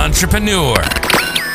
entrepreneur. 0.00 0.76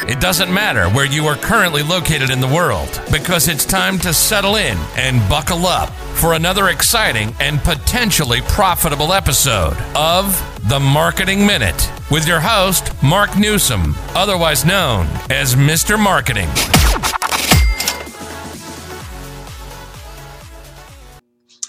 It 0.07 0.19
doesn't 0.19 0.53
matter 0.53 0.87
where 0.89 1.07
you 1.07 1.25
are 1.25 1.35
currently 1.35 1.81
located 1.81 2.29
in 2.29 2.39
the 2.39 2.47
world 2.47 3.01
because 3.11 3.47
it's 3.47 3.65
time 3.65 3.97
to 3.99 4.13
settle 4.13 4.55
in 4.55 4.77
and 4.95 5.27
buckle 5.27 5.65
up 5.65 5.89
for 6.13 6.33
another 6.33 6.69
exciting 6.69 7.35
and 7.39 7.59
potentially 7.61 8.41
profitable 8.41 9.13
episode 9.13 9.75
of 9.95 10.37
The 10.69 10.79
Marketing 10.79 11.43
Minute 11.43 11.91
with 12.11 12.27
your 12.27 12.39
host, 12.39 12.91
Mark 13.01 13.35
Newsome, 13.35 13.95
otherwise 14.09 14.63
known 14.63 15.07
as 15.31 15.55
Mr. 15.55 15.99
Marketing. 15.99 16.49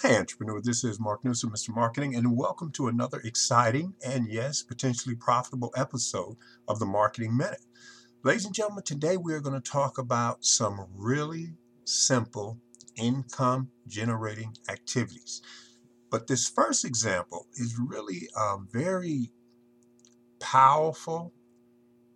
Hey, 0.07 0.19
entrepreneur, 0.19 0.61
this 0.63 0.85
is 0.85 1.01
Mark 1.01 1.25
Newsome, 1.25 1.51
Mr. 1.51 1.75
Marketing, 1.75 2.15
and 2.15 2.37
welcome 2.37 2.71
to 2.75 2.87
another 2.87 3.19
exciting 3.25 3.93
and, 4.07 4.29
yes, 4.29 4.63
potentially 4.63 5.17
profitable 5.17 5.73
episode 5.77 6.37
of 6.69 6.79
the 6.79 6.87
Marketing 6.87 7.37
Minute. 7.37 7.67
Ladies 8.23 8.45
and 8.45 8.55
gentlemen, 8.55 8.85
today 8.85 9.17
we 9.17 9.35
are 9.35 9.41
going 9.41 9.61
to 9.61 9.71
talk 9.71 9.99
about 9.99 10.45
some 10.45 10.87
really 10.95 11.55
simple 11.87 12.57
income 12.95 13.69
generating 13.89 14.57
activities. 14.69 15.43
But 16.09 16.29
this 16.29 16.49
first 16.49 16.85
example 16.85 17.49
is 17.55 17.77
really 17.77 18.29
a 18.37 18.59
very 18.71 19.33
powerful 20.39 21.33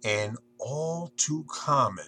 and 0.04 0.36
all 0.60 1.12
too 1.16 1.44
common 1.48 2.06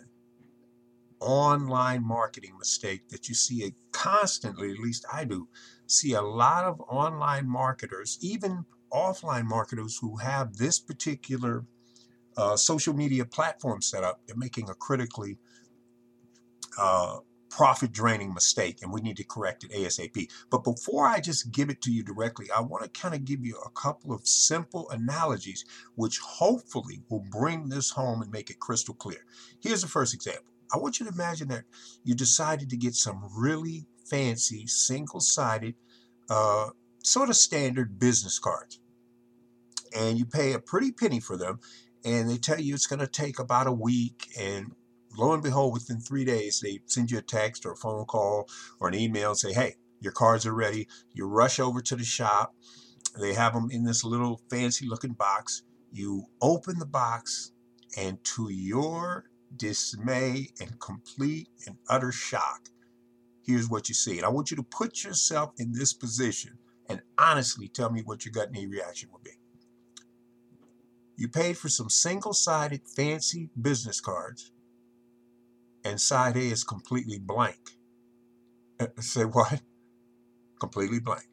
online 1.22 2.06
marketing 2.06 2.56
mistake 2.58 3.08
that 3.08 3.28
you 3.28 3.34
see 3.34 3.74
constantly, 3.92 4.70
at 4.70 4.78
least 4.78 5.06
I 5.12 5.24
do, 5.24 5.48
see 5.86 6.12
a 6.12 6.22
lot 6.22 6.64
of 6.64 6.80
online 6.80 7.48
marketers, 7.48 8.18
even 8.20 8.64
offline 8.92 9.44
marketers 9.44 9.98
who 10.00 10.16
have 10.16 10.56
this 10.56 10.78
particular 10.78 11.64
uh, 12.36 12.56
social 12.56 12.94
media 12.94 13.24
platform 13.24 13.82
set 13.82 14.04
up, 14.04 14.20
they're 14.26 14.36
making 14.36 14.68
a 14.68 14.74
critically 14.74 15.38
uh, 16.78 17.18
profit 17.50 17.92
draining 17.92 18.32
mistake 18.32 18.78
and 18.82 18.90
we 18.90 19.00
need 19.02 19.16
to 19.16 19.24
correct 19.24 19.64
it 19.64 19.72
ASAP. 19.72 20.26
But 20.50 20.64
before 20.64 21.06
I 21.06 21.20
just 21.20 21.52
give 21.52 21.68
it 21.68 21.82
to 21.82 21.92
you 21.92 22.02
directly, 22.02 22.46
I 22.50 22.62
want 22.62 22.82
to 22.82 23.00
kind 23.00 23.14
of 23.14 23.24
give 23.24 23.44
you 23.44 23.58
a 23.64 23.70
couple 23.70 24.12
of 24.12 24.26
simple 24.26 24.88
analogies 24.90 25.64
which 25.94 26.18
hopefully 26.18 27.02
will 27.10 27.24
bring 27.30 27.68
this 27.68 27.90
home 27.90 28.22
and 28.22 28.30
make 28.32 28.48
it 28.48 28.58
crystal 28.58 28.94
clear. 28.94 29.24
Here's 29.60 29.82
the 29.82 29.88
first 29.88 30.14
example. 30.14 30.51
I 30.72 30.78
want 30.78 30.98
you 30.98 31.06
to 31.06 31.12
imagine 31.12 31.48
that 31.48 31.64
you 32.04 32.14
decided 32.14 32.70
to 32.70 32.76
get 32.76 32.94
some 32.94 33.28
really 33.36 33.86
fancy 34.08 34.66
single 34.66 35.20
sided, 35.20 35.74
uh, 36.30 36.70
sort 37.02 37.28
of 37.28 37.36
standard 37.36 37.98
business 37.98 38.38
cards. 38.38 38.80
And 39.96 40.18
you 40.18 40.24
pay 40.24 40.52
a 40.52 40.58
pretty 40.58 40.92
penny 40.92 41.20
for 41.20 41.36
them. 41.36 41.60
And 42.04 42.28
they 42.28 42.38
tell 42.38 42.60
you 42.60 42.74
it's 42.74 42.86
going 42.86 43.00
to 43.00 43.06
take 43.06 43.38
about 43.38 43.66
a 43.66 43.72
week. 43.72 44.28
And 44.38 44.72
lo 45.16 45.32
and 45.32 45.42
behold, 45.42 45.74
within 45.74 46.00
three 46.00 46.24
days, 46.24 46.60
they 46.60 46.80
send 46.86 47.10
you 47.10 47.18
a 47.18 47.22
text 47.22 47.66
or 47.66 47.72
a 47.72 47.76
phone 47.76 48.06
call 48.06 48.48
or 48.80 48.88
an 48.88 48.94
email 48.94 49.30
and 49.30 49.38
say, 49.38 49.52
hey, 49.52 49.76
your 50.00 50.12
cards 50.12 50.46
are 50.46 50.54
ready. 50.54 50.88
You 51.12 51.26
rush 51.26 51.60
over 51.60 51.80
to 51.82 51.96
the 51.96 52.04
shop. 52.04 52.54
They 53.20 53.34
have 53.34 53.52
them 53.52 53.70
in 53.70 53.84
this 53.84 54.04
little 54.04 54.40
fancy 54.50 54.88
looking 54.88 55.12
box. 55.12 55.62
You 55.92 56.26
open 56.40 56.78
the 56.78 56.86
box, 56.86 57.52
and 57.98 58.22
to 58.24 58.48
your 58.50 59.26
dismay 59.56 60.48
and 60.60 60.78
complete 60.80 61.48
and 61.66 61.76
utter 61.88 62.12
shock, 62.12 62.68
here's 63.44 63.68
what 63.68 63.88
you 63.88 63.94
see. 63.94 64.16
And 64.16 64.26
I 64.26 64.30
want 64.30 64.50
you 64.50 64.56
to 64.56 64.62
put 64.62 65.04
yourself 65.04 65.52
in 65.58 65.72
this 65.72 65.92
position 65.92 66.58
and 66.88 67.02
honestly 67.18 67.68
tell 67.68 67.90
me 67.90 68.02
what 68.02 68.24
your 68.24 68.32
gut 68.32 68.52
knee 68.52 68.66
reaction 68.66 69.08
would 69.12 69.22
be. 69.22 69.38
You 71.16 71.28
paid 71.28 71.58
for 71.58 71.68
some 71.68 71.90
single 71.90 72.32
sided 72.32 72.82
fancy 72.96 73.50
business 73.60 74.00
cards, 74.00 74.50
and 75.84 76.00
side 76.00 76.36
A 76.36 76.40
is 76.40 76.64
completely 76.64 77.18
blank. 77.18 77.76
Uh, 78.80 78.86
say 79.00 79.24
what? 79.24 79.60
Completely 80.58 81.00
blank. 81.00 81.26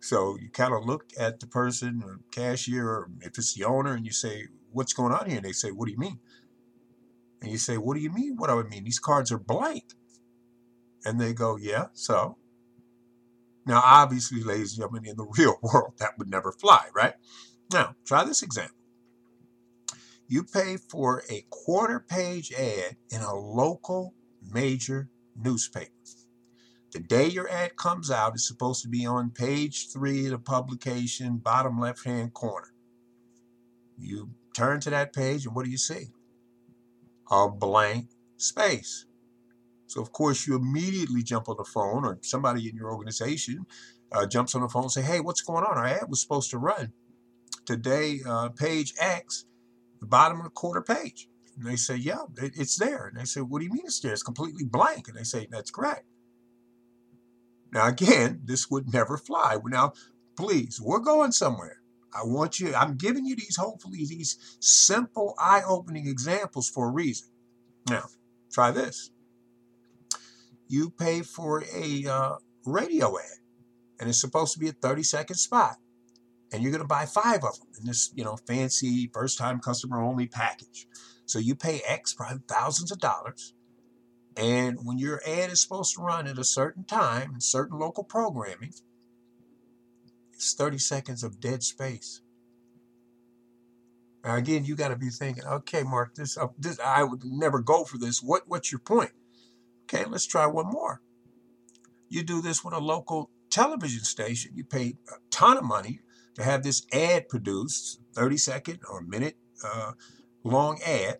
So 0.00 0.36
you 0.40 0.50
kind 0.50 0.72
of 0.72 0.84
look 0.84 1.04
at 1.18 1.40
the 1.40 1.46
person 1.46 2.02
or 2.04 2.20
cashier, 2.30 2.86
or 2.86 3.10
if 3.20 3.38
it's 3.38 3.54
the 3.54 3.64
owner, 3.64 3.94
and 3.94 4.06
you 4.06 4.12
say, 4.12 4.48
What's 4.72 4.92
going 4.92 5.12
on 5.12 5.26
here? 5.26 5.38
And 5.38 5.44
they 5.44 5.52
say, 5.52 5.70
What 5.70 5.86
do 5.86 5.92
you 5.92 5.98
mean? 5.98 6.18
And 7.42 7.50
you 7.50 7.58
say, 7.58 7.76
What 7.76 7.94
do 7.96 8.00
you 8.00 8.10
mean? 8.10 8.36
What 8.36 8.48
do 8.48 8.58
I 8.58 8.64
mean? 8.64 8.84
These 8.84 8.98
cards 8.98 9.32
are 9.32 9.38
blank. 9.38 9.84
And 11.04 11.20
they 11.20 11.32
go, 11.32 11.56
Yeah, 11.56 11.86
so. 11.92 12.38
Now, 13.66 13.82
obviously, 13.84 14.42
ladies 14.42 14.72
and 14.72 14.82
gentlemen, 14.82 15.10
in 15.10 15.16
the 15.16 15.26
real 15.38 15.56
world, 15.62 15.94
that 15.98 16.18
would 16.18 16.30
never 16.30 16.52
fly, 16.52 16.86
right? 16.94 17.14
Now, 17.72 17.96
try 18.04 18.24
this 18.24 18.42
example. 18.42 18.76
You 20.28 20.44
pay 20.44 20.76
for 20.76 21.22
a 21.30 21.46
quarter 21.50 22.00
page 22.00 22.52
ad 22.52 22.96
in 23.10 23.20
a 23.20 23.34
local 23.34 24.14
major 24.42 25.08
newspaper. 25.36 25.92
The 26.92 27.00
day 27.00 27.26
your 27.28 27.48
ad 27.50 27.76
comes 27.76 28.10
out, 28.10 28.34
it's 28.34 28.48
supposed 28.48 28.82
to 28.82 28.88
be 28.88 29.04
on 29.04 29.30
page 29.30 29.88
three 29.92 30.26
of 30.26 30.32
the 30.32 30.38
publication, 30.38 31.36
bottom 31.38 31.78
left 31.78 32.04
hand 32.04 32.32
corner. 32.32 32.72
You 33.98 34.30
turn 34.54 34.80
to 34.80 34.90
that 34.90 35.12
page, 35.12 35.46
and 35.46 35.54
what 35.54 35.64
do 35.64 35.70
you 35.70 35.78
see? 35.78 36.06
A 37.30 37.48
blank 37.48 38.10
space. 38.36 39.06
So, 39.86 40.00
of 40.00 40.12
course, 40.12 40.46
you 40.46 40.56
immediately 40.56 41.22
jump 41.22 41.48
on 41.48 41.56
the 41.56 41.64
phone, 41.64 42.04
or 42.04 42.18
somebody 42.22 42.68
in 42.68 42.76
your 42.76 42.92
organization 42.92 43.66
uh, 44.12 44.26
jumps 44.26 44.54
on 44.54 44.62
the 44.62 44.68
phone 44.68 44.84
and 44.84 44.92
say, 44.92 45.02
Hey, 45.02 45.20
what's 45.20 45.42
going 45.42 45.64
on? 45.64 45.78
Our 45.78 45.86
ad 45.86 46.08
was 46.08 46.20
supposed 46.20 46.50
to 46.50 46.58
run 46.58 46.92
today, 47.66 48.20
uh, 48.26 48.50
page 48.50 48.94
X 49.00 49.44
the 50.00 50.06
bottom 50.06 50.38
of 50.38 50.44
the 50.44 50.50
quarter 50.50 50.82
page. 50.82 51.28
And 51.56 51.66
they 51.66 51.76
say, 51.76 51.96
yeah, 51.96 52.24
it, 52.36 52.52
it's 52.56 52.76
there. 52.76 53.06
And 53.06 53.18
they 53.18 53.24
say, 53.24 53.40
what 53.40 53.60
do 53.60 53.64
you 53.64 53.72
mean 53.72 53.82
it's 53.84 54.00
there? 54.00 54.12
It's 54.12 54.22
completely 54.22 54.64
blank. 54.64 55.08
And 55.08 55.16
they 55.16 55.22
say, 55.24 55.48
that's 55.50 55.70
correct. 55.70 56.04
Now, 57.72 57.88
again, 57.88 58.42
this 58.44 58.70
would 58.70 58.92
never 58.92 59.16
fly. 59.16 59.58
Now, 59.64 59.92
please, 60.36 60.80
we're 60.80 61.00
going 61.00 61.32
somewhere. 61.32 61.80
I 62.16 62.24
want 62.24 62.58
you, 62.60 62.74
I'm 62.74 62.96
giving 62.96 63.26
you 63.26 63.36
these, 63.36 63.56
hopefully, 63.56 64.06
these 64.08 64.38
simple, 64.60 65.34
eye 65.38 65.62
opening 65.66 66.06
examples 66.06 66.68
for 66.68 66.88
a 66.88 66.92
reason. 66.92 67.28
Now, 67.88 68.06
try 68.52 68.70
this. 68.70 69.10
You 70.68 70.90
pay 70.90 71.22
for 71.22 71.62
a 71.74 72.06
uh, 72.06 72.36
radio 72.64 73.18
ad, 73.18 73.38
and 74.00 74.08
it's 74.08 74.20
supposed 74.20 74.54
to 74.54 74.58
be 74.58 74.68
a 74.68 74.72
30 74.72 75.02
second 75.02 75.36
spot 75.36 75.76
and 76.52 76.62
you're 76.62 76.72
going 76.72 76.82
to 76.82 76.88
buy 76.88 77.06
five 77.06 77.44
of 77.44 77.58
them 77.58 77.68
in 77.78 77.86
this, 77.86 78.12
you 78.14 78.24
know, 78.24 78.36
fancy 78.46 79.10
first 79.12 79.38
time 79.38 79.60
customer 79.60 80.02
only 80.02 80.26
package. 80.26 80.86
So 81.26 81.38
you 81.38 81.54
pay 81.54 81.80
X, 81.86 82.14
probably 82.14 82.38
thousands 82.48 82.92
of 82.92 83.00
dollars. 83.00 83.54
And 84.36 84.78
when 84.84 84.98
your 84.98 85.20
ad 85.26 85.50
is 85.50 85.62
supposed 85.62 85.96
to 85.96 86.02
run 86.02 86.26
at 86.26 86.38
a 86.38 86.44
certain 86.44 86.84
time 86.84 87.32
in 87.34 87.40
certain 87.40 87.78
local 87.78 88.04
programming, 88.04 88.72
it's 90.36 90.54
30 90.54 90.78
seconds 90.78 91.24
of 91.24 91.40
dead 91.40 91.62
space. 91.62 92.20
Now 94.24 94.36
again, 94.36 94.64
you 94.64 94.76
got 94.76 94.88
to 94.88 94.96
be 94.96 95.08
thinking, 95.08 95.44
okay, 95.44 95.82
Mark, 95.82 96.14
this, 96.14 96.36
uh, 96.36 96.48
this 96.58 96.78
I 96.80 97.04
would 97.04 97.22
never 97.24 97.60
go 97.60 97.84
for 97.84 97.96
this. 97.96 98.22
What 98.22 98.42
what's 98.46 98.70
your 98.70 98.80
point? 98.80 99.12
Okay, 99.84 100.04
let's 100.04 100.26
try 100.26 100.46
one 100.46 100.66
more. 100.66 101.00
You 102.08 102.22
do 102.22 102.42
this 102.42 102.64
with 102.64 102.74
a 102.74 102.80
local 102.80 103.30
television 103.50 104.04
station. 104.04 104.52
You 104.54 104.64
pay 104.64 104.96
a 105.08 105.16
ton 105.30 105.56
of 105.56 105.64
money 105.64 106.00
to 106.34 106.42
have 106.42 106.62
this 106.62 106.86
ad 106.92 107.28
produced, 107.28 108.00
30 108.14 108.36
second 108.36 108.80
or 108.90 109.00
minute 109.00 109.36
uh, 109.64 109.92
long 110.44 110.80
ad, 110.84 111.18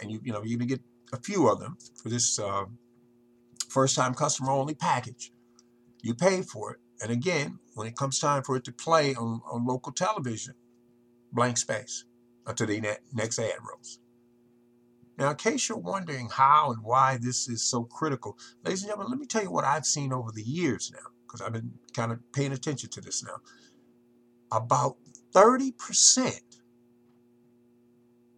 and 0.00 0.10
you 0.10 0.20
you 0.22 0.32
know 0.32 0.42
you're 0.44 0.58
gonna 0.58 0.68
get 0.68 0.82
a 1.12 1.18
few 1.18 1.48
of 1.48 1.60
them 1.60 1.76
for 2.00 2.08
this 2.10 2.38
uh, 2.38 2.64
first 3.68 3.96
time 3.96 4.14
customer 4.14 4.52
only 4.52 4.74
package. 4.74 5.32
You 6.02 6.14
pay 6.14 6.42
for 6.42 6.72
it, 6.72 6.80
and 7.00 7.10
again, 7.10 7.58
when 7.74 7.86
it 7.86 7.96
comes 7.96 8.18
time 8.18 8.42
for 8.42 8.56
it 8.56 8.64
to 8.64 8.72
play 8.72 9.14
on, 9.14 9.40
on 9.50 9.66
local 9.66 9.92
television, 9.92 10.54
blank 11.32 11.58
space 11.58 12.04
until 12.46 12.66
the 12.66 12.80
ne- 12.80 12.96
next 13.12 13.38
ad 13.38 13.52
rolls. 13.68 14.00
Now, 15.18 15.30
in 15.30 15.36
case 15.36 15.68
you're 15.68 15.78
wondering 15.78 16.28
how 16.32 16.72
and 16.72 16.82
why 16.82 17.18
this 17.20 17.48
is 17.48 17.62
so 17.62 17.84
critical, 17.84 18.38
ladies 18.64 18.82
and 18.82 18.90
gentlemen, 18.90 19.10
let 19.10 19.20
me 19.20 19.26
tell 19.26 19.42
you 19.42 19.50
what 19.50 19.64
I've 19.64 19.86
seen 19.86 20.12
over 20.12 20.30
the 20.32 20.42
years 20.42 20.92
now, 20.92 21.10
because 21.26 21.40
I've 21.40 21.52
been 21.52 21.72
kind 21.94 22.12
of 22.12 22.20
paying 22.32 22.52
attention 22.52 22.90
to 22.90 23.00
this 23.00 23.24
now 23.24 23.40
about 24.52 24.96
30% 25.34 26.40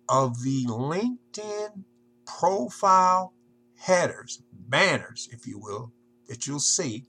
of 0.09 0.43
the 0.43 0.65
LinkedIn 0.67 1.85
profile 2.27 3.35
headers, 3.77 4.43
banners, 4.53 5.29
if 5.33 5.47
you 5.47 5.59
will, 5.59 5.93
that 6.29 6.47
you'll 6.47 6.61
see 6.61 7.07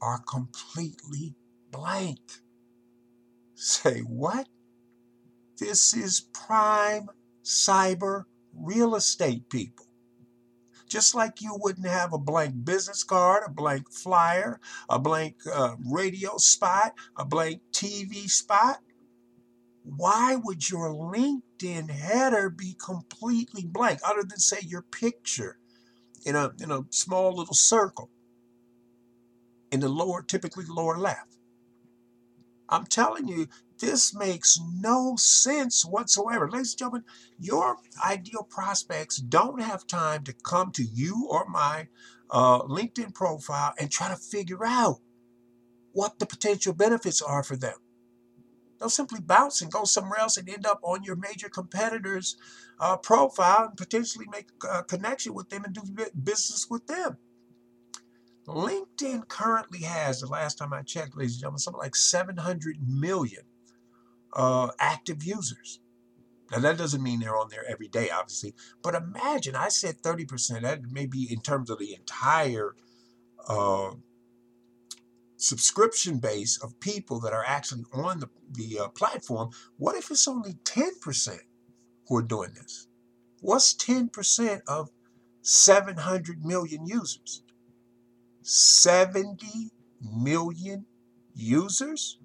are 0.00 0.18
completely 0.18 1.34
blank. 1.70 2.20
Say 3.54 4.00
what? 4.00 4.48
This 5.58 5.94
is 5.94 6.20
prime 6.32 7.10
cyber 7.44 8.24
real 8.54 8.94
estate 8.94 9.50
people. 9.50 9.86
Just 10.88 11.14
like 11.14 11.40
you 11.40 11.56
wouldn't 11.60 11.86
have 11.86 12.12
a 12.12 12.18
blank 12.18 12.64
business 12.64 13.04
card, 13.04 13.44
a 13.46 13.50
blank 13.50 13.90
flyer, 13.92 14.60
a 14.88 14.98
blank 14.98 15.36
uh, 15.52 15.76
radio 15.86 16.36
spot, 16.38 16.94
a 17.16 17.24
blank 17.24 17.62
TV 17.72 18.28
spot. 18.30 18.78
why 19.84 20.36
would 20.36 20.68
your 20.70 20.90
LinkedIn 20.90 21.90
header 21.90 22.50
be 22.50 22.74
completely 22.84 23.64
blank 23.66 24.00
other 24.04 24.22
than 24.22 24.38
say 24.38 24.58
your 24.62 24.82
picture 24.82 25.58
in 26.24 26.36
a 26.36 26.52
in 26.60 26.70
a 26.70 26.82
small 26.90 27.36
little 27.36 27.54
circle 27.54 28.10
in 29.70 29.80
the 29.80 29.88
lower 29.88 30.22
typically 30.22 30.64
lower 30.68 30.96
left? 30.96 31.36
I'm 32.68 32.86
telling 32.86 33.26
you, 33.26 33.48
this 33.80 34.14
makes 34.14 34.60
no 34.80 35.16
sense 35.16 35.84
whatsoever. 35.84 36.48
Ladies 36.48 36.72
and 36.72 36.78
gentlemen, 36.78 37.04
your 37.38 37.76
ideal 38.04 38.46
prospects 38.48 39.16
don't 39.16 39.60
have 39.60 39.86
time 39.86 40.22
to 40.24 40.32
come 40.32 40.70
to 40.72 40.84
you 40.84 41.26
or 41.28 41.46
my 41.48 41.88
uh, 42.30 42.60
LinkedIn 42.62 43.14
profile 43.14 43.74
and 43.78 43.90
try 43.90 44.08
to 44.08 44.16
figure 44.16 44.64
out 44.64 45.00
what 45.92 46.18
the 46.18 46.26
potential 46.26 46.72
benefits 46.72 47.20
are 47.20 47.42
for 47.42 47.56
them. 47.56 47.74
They'll 48.78 48.88
simply 48.88 49.20
bounce 49.20 49.60
and 49.60 49.70
go 49.72 49.84
somewhere 49.84 50.20
else 50.20 50.36
and 50.36 50.48
end 50.48 50.66
up 50.66 50.80
on 50.82 51.02
your 51.02 51.16
major 51.16 51.48
competitor's 51.48 52.36
uh, 52.78 52.96
profile 52.96 53.66
and 53.68 53.76
potentially 53.76 54.26
make 54.30 54.48
a 54.70 54.82
connection 54.82 55.34
with 55.34 55.50
them 55.50 55.64
and 55.64 55.74
do 55.74 55.82
business 56.22 56.66
with 56.70 56.86
them. 56.86 57.18
LinkedIn 58.54 59.28
currently 59.28 59.80
has, 59.80 60.20
the 60.20 60.26
last 60.26 60.58
time 60.58 60.72
I 60.72 60.82
checked, 60.82 61.16
ladies 61.16 61.34
and 61.34 61.40
gentlemen, 61.40 61.58
something 61.58 61.80
like 61.80 61.96
700 61.96 62.76
million 62.86 63.42
uh, 64.34 64.68
active 64.78 65.24
users. 65.24 65.80
Now, 66.50 66.58
that 66.60 66.78
doesn't 66.78 67.02
mean 67.02 67.20
they're 67.20 67.36
on 67.36 67.48
there 67.48 67.64
every 67.68 67.88
day, 67.88 68.10
obviously, 68.10 68.54
but 68.82 68.94
imagine 68.94 69.54
I 69.54 69.68
said 69.68 70.02
30%. 70.02 70.62
That 70.62 70.82
may 70.90 71.06
be 71.06 71.28
in 71.30 71.40
terms 71.40 71.70
of 71.70 71.78
the 71.78 71.94
entire 71.94 72.74
uh, 73.48 73.92
subscription 75.36 76.18
base 76.18 76.58
of 76.62 76.80
people 76.80 77.20
that 77.20 77.32
are 77.32 77.44
actually 77.46 77.84
on 77.92 78.20
the, 78.20 78.28
the 78.52 78.80
uh, 78.80 78.88
platform. 78.88 79.50
What 79.76 79.96
if 79.96 80.10
it's 80.10 80.26
only 80.26 80.54
10% 80.64 81.38
who 82.08 82.16
are 82.16 82.22
doing 82.22 82.50
this? 82.54 82.88
What's 83.40 83.74
10% 83.74 84.60
of 84.66 84.90
700 85.42 86.44
million 86.44 86.86
users? 86.86 87.42
70 88.42 89.70
million 90.00 90.86
users? 91.34 92.18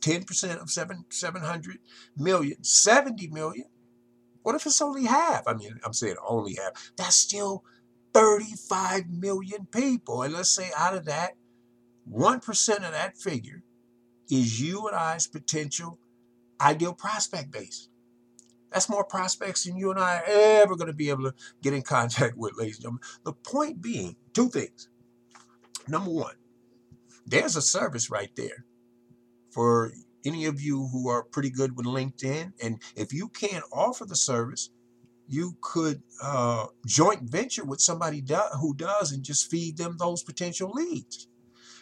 10% 0.00 0.60
of 0.60 0.70
7, 0.70 1.04
700 1.10 1.78
million, 2.16 2.64
70 2.64 3.28
million. 3.28 3.66
What 4.42 4.56
if 4.56 4.66
it's 4.66 4.82
only 4.82 5.04
half? 5.04 5.46
I 5.46 5.54
mean, 5.54 5.78
I'm 5.84 5.92
saying 5.92 6.16
only 6.26 6.56
half. 6.56 6.92
That's 6.96 7.14
still 7.14 7.64
35 8.12 9.08
million 9.08 9.66
people. 9.70 10.22
And 10.22 10.34
let's 10.34 10.54
say 10.54 10.70
out 10.76 10.94
of 10.94 11.04
that, 11.06 11.36
1% 12.10 12.76
of 12.76 12.92
that 12.92 13.16
figure 13.16 13.62
is 14.28 14.60
you 14.60 14.88
and 14.88 14.96
I's 14.96 15.26
potential 15.26 15.98
ideal 16.60 16.94
prospect 16.94 17.52
base. 17.52 17.88
That's 18.72 18.88
more 18.88 19.04
prospects 19.04 19.64
than 19.64 19.76
you 19.76 19.90
and 19.90 20.00
I 20.00 20.18
are 20.18 20.24
ever 20.26 20.76
going 20.76 20.86
to 20.86 20.94
be 20.94 21.10
able 21.10 21.24
to 21.24 21.34
get 21.62 21.74
in 21.74 21.82
contact 21.82 22.36
with, 22.36 22.56
ladies 22.56 22.76
and 22.76 22.82
gentlemen. 22.82 23.02
The 23.24 23.32
point 23.32 23.82
being, 23.82 24.16
two 24.32 24.48
things. 24.48 24.88
Number 25.88 26.10
one, 26.10 26.34
there's 27.26 27.56
a 27.56 27.62
service 27.62 28.10
right 28.10 28.34
there 28.36 28.64
for 29.50 29.92
any 30.24 30.46
of 30.46 30.60
you 30.60 30.88
who 30.88 31.08
are 31.08 31.24
pretty 31.24 31.50
good 31.50 31.76
with 31.76 31.86
LinkedIn. 31.86 32.52
And 32.62 32.80
if 32.96 33.12
you 33.12 33.28
can't 33.28 33.64
offer 33.72 34.04
the 34.04 34.16
service, 34.16 34.70
you 35.28 35.56
could 35.60 36.02
uh, 36.22 36.66
joint 36.86 37.22
venture 37.22 37.64
with 37.64 37.80
somebody 37.80 38.20
do, 38.20 38.40
who 38.60 38.74
does 38.74 39.12
and 39.12 39.22
just 39.22 39.50
feed 39.50 39.76
them 39.76 39.96
those 39.98 40.22
potential 40.22 40.70
leads, 40.72 41.28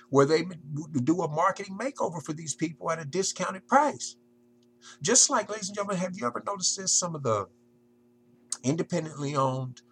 where 0.09 0.27
they 0.27 0.45
do 1.03 1.23
a 1.23 1.29
marketing 1.29 1.77
makeover 1.79 2.23
for 2.23 2.33
these 2.33 2.55
people 2.55 2.91
at 2.91 3.01
a 3.01 3.05
discounted 3.05 3.67
price. 3.67 4.17
Just 5.03 5.31
like, 5.31 5.51
ladies 5.51 5.69
and 5.69 5.77
gentlemen, 5.77 5.99
have 5.99 6.17
you 6.17 6.27
ever 6.27 6.43
noticed 6.47 6.79
this? 6.79 6.93
Some 6.93 7.15
of 7.15 7.23
the 7.23 7.47
independently 8.63 9.35
owned 9.37 9.83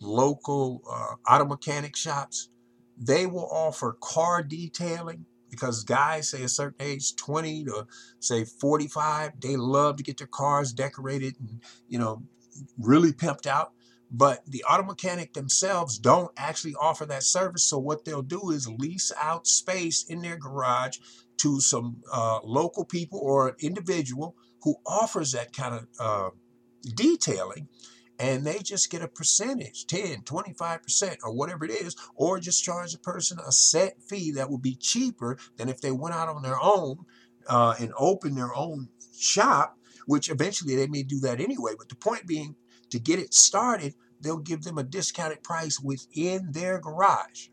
local 0.00 0.82
uh, 0.90 1.32
auto 1.32 1.44
mechanic 1.44 1.96
shops, 1.96 2.50
they 2.96 3.26
will 3.26 3.48
offer 3.50 3.96
car 4.00 4.42
detailing 4.42 5.26
because 5.50 5.84
guys 5.84 6.30
say 6.30 6.42
a 6.42 6.48
certain 6.48 6.80
age 6.80 7.14
20 7.16 7.64
to 7.64 7.86
say 8.20 8.44
45 8.44 9.40
they 9.40 9.56
love 9.56 9.96
to 9.96 10.02
get 10.02 10.18
their 10.18 10.26
cars 10.26 10.72
decorated 10.72 11.34
and 11.40 11.60
you 11.88 11.98
know 11.98 12.22
really 12.78 13.12
pimped 13.12 13.46
out. 13.46 13.72
But 14.10 14.44
the 14.46 14.62
auto 14.64 14.82
mechanic 14.82 15.32
themselves 15.32 15.98
don't 15.98 16.30
actually 16.36 16.74
offer 16.74 17.06
that 17.06 17.22
service. 17.22 17.64
So 17.64 17.78
what 17.78 18.04
they'll 18.04 18.20
do 18.22 18.50
is 18.50 18.68
lease 18.68 19.10
out 19.18 19.46
space 19.46 20.04
in 20.04 20.20
their 20.20 20.36
garage 20.36 20.98
to 21.38 21.60
some 21.60 22.02
uh, 22.12 22.40
local 22.44 22.84
people 22.84 23.20
or 23.22 23.48
an 23.48 23.54
individual 23.60 24.36
who 24.62 24.76
offers 24.86 25.32
that 25.32 25.56
kind 25.56 25.74
of 25.74 25.86
uh, 25.98 26.30
detailing 26.94 27.68
and 28.22 28.46
they 28.46 28.60
just 28.60 28.88
get 28.88 29.02
a 29.02 29.08
percentage 29.08 29.86
10 29.88 30.22
25% 30.22 31.16
or 31.24 31.34
whatever 31.34 31.64
it 31.64 31.72
is 31.72 31.96
or 32.14 32.38
just 32.38 32.64
charge 32.64 32.94
a 32.94 32.98
person 32.98 33.38
a 33.46 33.52
set 33.52 34.00
fee 34.00 34.30
that 34.32 34.48
would 34.48 34.62
be 34.62 34.76
cheaper 34.76 35.36
than 35.56 35.68
if 35.68 35.80
they 35.80 35.90
went 35.90 36.14
out 36.14 36.28
on 36.28 36.42
their 36.42 36.60
own 36.62 37.04
uh, 37.48 37.74
and 37.80 37.92
opened 37.98 38.38
their 38.38 38.54
own 38.54 38.88
shop 39.18 39.76
which 40.06 40.30
eventually 40.30 40.76
they 40.76 40.86
may 40.86 41.02
do 41.02 41.20
that 41.20 41.40
anyway 41.40 41.72
but 41.76 41.88
the 41.88 41.96
point 41.96 42.26
being 42.26 42.54
to 42.90 42.98
get 42.98 43.18
it 43.18 43.34
started 43.34 43.94
they'll 44.20 44.38
give 44.38 44.62
them 44.62 44.78
a 44.78 44.84
discounted 44.84 45.42
price 45.42 45.80
within 45.80 46.52
their 46.52 46.78
garage 46.78 47.48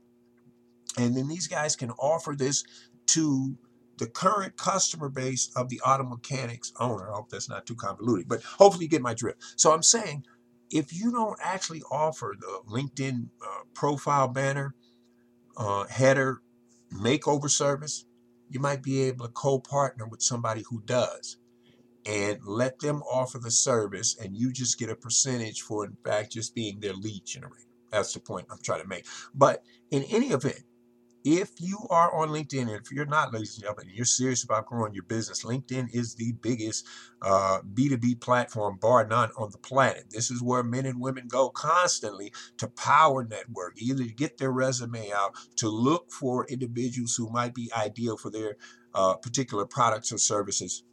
and 0.97 1.17
then 1.17 1.27
these 1.27 1.47
guys 1.47 1.75
can 1.75 1.91
offer 1.91 2.35
this 2.37 2.63
to 3.07 3.57
the 3.97 4.07
current 4.07 4.55
customer 4.55 5.09
base 5.09 5.51
of 5.57 5.67
the 5.67 5.81
auto 5.81 6.03
mechanics 6.05 6.71
owner. 6.79 7.11
I 7.11 7.15
hope 7.15 7.29
that's 7.29 7.49
not 7.49 7.65
too 7.65 7.75
convoluted, 7.75 8.29
but 8.29 8.41
hopefully 8.41 8.85
you 8.85 8.89
get 8.89 9.01
my 9.01 9.13
drift. 9.13 9.41
So 9.57 9.73
I'm 9.73 9.83
saying 9.83 10.23
if 10.71 10.93
you 10.93 11.11
don't 11.11 11.39
actually 11.41 11.81
offer 11.91 12.35
the 12.39 12.61
LinkedIn 12.69 13.27
uh, 13.41 13.63
profile 13.73 14.27
banner, 14.27 14.75
uh, 15.57 15.85
header, 15.85 16.41
makeover 16.93 17.49
service, 17.49 18.05
you 18.49 18.59
might 18.59 18.81
be 18.81 19.01
able 19.03 19.25
to 19.27 19.31
co-partner 19.31 20.07
with 20.07 20.21
somebody 20.21 20.63
who 20.69 20.81
does 20.85 21.37
and 22.05 22.39
let 22.43 22.79
them 22.79 23.01
offer 23.03 23.37
the 23.37 23.51
service 23.51 24.17
and 24.21 24.35
you 24.35 24.51
just 24.51 24.79
get 24.79 24.89
a 24.89 24.95
percentage 24.95 25.61
for 25.61 25.85
in 25.85 25.95
fact 26.03 26.31
just 26.31 26.55
being 26.55 26.79
their 26.79 26.93
lead 26.93 27.25
generator. 27.25 27.67
That's 27.91 28.13
the 28.13 28.19
point 28.19 28.47
I'm 28.51 28.59
trying 28.63 28.81
to 28.81 28.87
make. 28.87 29.05
But 29.33 29.63
in 29.91 30.03
any 30.03 30.27
event, 30.27 30.61
if 31.23 31.51
you 31.59 31.79
are 31.89 32.13
on 32.15 32.29
LinkedIn, 32.29 32.61
and 32.61 32.71
if 32.71 32.91
you're 32.91 33.05
not, 33.05 33.33
ladies 33.33 33.55
and 33.55 33.63
gentlemen, 33.63 33.87
and 33.87 33.95
you're 33.95 34.05
serious 34.05 34.43
about 34.43 34.65
growing 34.65 34.93
your 34.93 35.03
business, 35.03 35.43
LinkedIn 35.43 35.89
is 35.93 36.15
the 36.15 36.33
biggest 36.41 36.87
uh, 37.21 37.59
B2B 37.73 38.21
platform, 38.21 38.77
bar 38.79 39.05
none, 39.05 39.29
on 39.37 39.51
the 39.51 39.57
planet. 39.57 40.05
This 40.09 40.31
is 40.31 40.41
where 40.41 40.63
men 40.63 40.85
and 40.85 40.99
women 40.99 41.27
go 41.27 41.49
constantly 41.49 42.31
to 42.57 42.67
power 42.67 43.23
network, 43.23 43.73
either 43.77 44.03
to 44.03 44.13
get 44.13 44.37
their 44.37 44.51
resume 44.51 45.11
out, 45.11 45.35
to 45.57 45.69
look 45.69 46.11
for 46.11 46.45
individuals 46.47 47.15
who 47.15 47.29
might 47.29 47.53
be 47.53 47.71
ideal 47.75 48.17
for 48.17 48.31
their 48.31 48.55
uh, 48.93 49.15
particular 49.15 49.65
products 49.65 50.11
or 50.11 50.17
services 50.17 50.83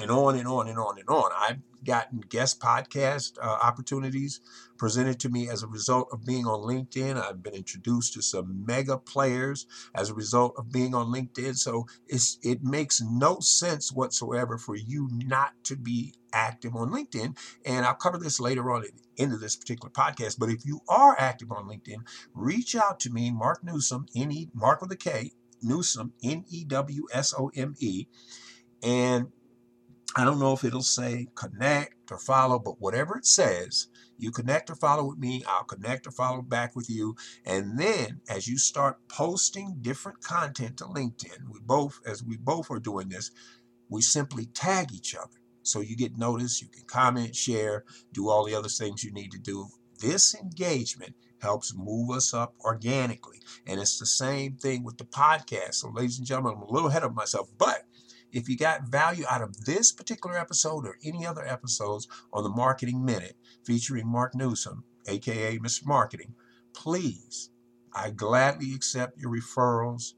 and 0.00 0.10
on 0.10 0.36
and 0.36 0.48
on 0.48 0.68
and 0.68 0.78
on 0.78 0.98
and 0.98 1.08
on. 1.08 1.30
I've 1.36 1.58
gotten 1.84 2.20
guest 2.20 2.60
podcast 2.60 3.38
uh, 3.42 3.58
opportunities 3.62 4.40
presented 4.78 5.20
to 5.20 5.28
me 5.28 5.48
as 5.48 5.62
a 5.62 5.66
result 5.66 6.08
of 6.12 6.24
being 6.24 6.46
on 6.46 6.60
LinkedIn. 6.60 7.20
I've 7.20 7.42
been 7.42 7.54
introduced 7.54 8.14
to 8.14 8.22
some 8.22 8.64
mega 8.66 8.98
players 8.98 9.66
as 9.94 10.10
a 10.10 10.14
result 10.14 10.54
of 10.56 10.70
being 10.70 10.94
on 10.94 11.12
LinkedIn. 11.12 11.56
So 11.56 11.86
it's, 12.08 12.38
it 12.42 12.62
makes 12.62 13.00
no 13.00 13.40
sense 13.40 13.92
whatsoever 13.92 14.58
for 14.58 14.76
you 14.76 15.08
not 15.12 15.52
to 15.64 15.76
be 15.76 16.14
active 16.32 16.74
on 16.74 16.90
LinkedIn. 16.90 17.36
And 17.64 17.84
I'll 17.84 17.94
cover 17.94 18.18
this 18.18 18.40
later 18.40 18.70
on 18.72 18.84
at 18.84 18.90
the 18.96 19.22
end 19.22 19.32
of 19.32 19.40
this 19.40 19.56
particular 19.56 19.90
podcast. 19.90 20.38
But 20.38 20.50
if 20.50 20.64
you 20.64 20.80
are 20.88 21.16
active 21.18 21.52
on 21.52 21.68
LinkedIn, 21.68 22.06
reach 22.34 22.74
out 22.74 22.98
to 23.00 23.10
me, 23.10 23.30
Mark 23.30 23.62
Newsome, 23.62 24.06
N-E, 24.16 24.48
Mark 24.54 24.80
with 24.80 24.92
a 24.92 24.96
K, 24.96 25.32
Newsome, 25.62 26.12
N-E-W-S-O-M-E. 26.24 28.06
And 28.82 29.28
I 30.14 30.24
don't 30.24 30.38
know 30.38 30.52
if 30.52 30.64
it'll 30.64 30.82
say 30.82 31.28
connect 31.34 32.12
or 32.12 32.18
follow, 32.18 32.58
but 32.58 32.80
whatever 32.80 33.16
it 33.16 33.26
says, 33.26 33.88
you 34.18 34.30
connect 34.30 34.68
or 34.68 34.74
follow 34.74 35.08
with 35.08 35.18
me, 35.18 35.42
I'll 35.48 35.64
connect 35.64 36.06
or 36.06 36.10
follow 36.10 36.42
back 36.42 36.76
with 36.76 36.90
you. 36.90 37.16
And 37.46 37.78
then 37.78 38.20
as 38.28 38.46
you 38.46 38.58
start 38.58 38.98
posting 39.08 39.78
different 39.80 40.20
content 40.22 40.76
to 40.78 40.84
LinkedIn, 40.84 41.48
we 41.50 41.60
both, 41.60 42.00
as 42.06 42.22
we 42.22 42.36
both 42.36 42.70
are 42.70 42.78
doing 42.78 43.08
this, 43.08 43.30
we 43.88 44.02
simply 44.02 44.46
tag 44.46 44.92
each 44.92 45.14
other. 45.14 45.40
So 45.62 45.80
you 45.80 45.96
get 45.96 46.18
noticed, 46.18 46.60
you 46.60 46.68
can 46.68 46.84
comment, 46.86 47.34
share, 47.34 47.84
do 48.12 48.28
all 48.28 48.44
the 48.44 48.54
other 48.54 48.68
things 48.68 49.02
you 49.02 49.12
need 49.12 49.32
to 49.32 49.38
do. 49.38 49.68
This 49.98 50.34
engagement 50.34 51.14
helps 51.40 51.74
move 51.74 52.10
us 52.10 52.34
up 52.34 52.54
organically. 52.64 53.40
And 53.66 53.80
it's 53.80 53.98
the 53.98 54.06
same 54.06 54.56
thing 54.56 54.84
with 54.84 54.98
the 54.98 55.04
podcast. 55.04 55.74
So, 55.74 55.90
ladies 55.90 56.18
and 56.18 56.26
gentlemen, 56.26 56.54
I'm 56.56 56.62
a 56.62 56.72
little 56.72 56.88
ahead 56.88 57.02
of 57.02 57.14
myself, 57.14 57.48
but 57.58 57.84
if 58.32 58.48
you 58.48 58.56
got 58.56 58.88
value 58.88 59.24
out 59.30 59.42
of 59.42 59.64
this 59.64 59.92
particular 59.92 60.38
episode 60.38 60.86
or 60.86 60.96
any 61.04 61.26
other 61.26 61.46
episodes 61.46 62.08
on 62.32 62.42
the 62.42 62.50
Marketing 62.50 63.04
Minute 63.04 63.36
featuring 63.64 64.08
Mark 64.08 64.34
Newsome, 64.34 64.84
aka 65.06 65.58
Mr. 65.58 65.86
Marketing, 65.86 66.34
please, 66.74 67.50
I 67.94 68.10
gladly 68.10 68.74
accept 68.74 69.18
your 69.18 69.30
referrals. 69.30 70.14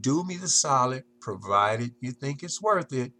Do 0.00 0.24
me 0.24 0.36
the 0.36 0.48
solid, 0.48 1.04
provided 1.20 1.94
you 2.00 2.10
think 2.10 2.42
it's 2.42 2.60
worth 2.60 2.92
it. 2.92 3.12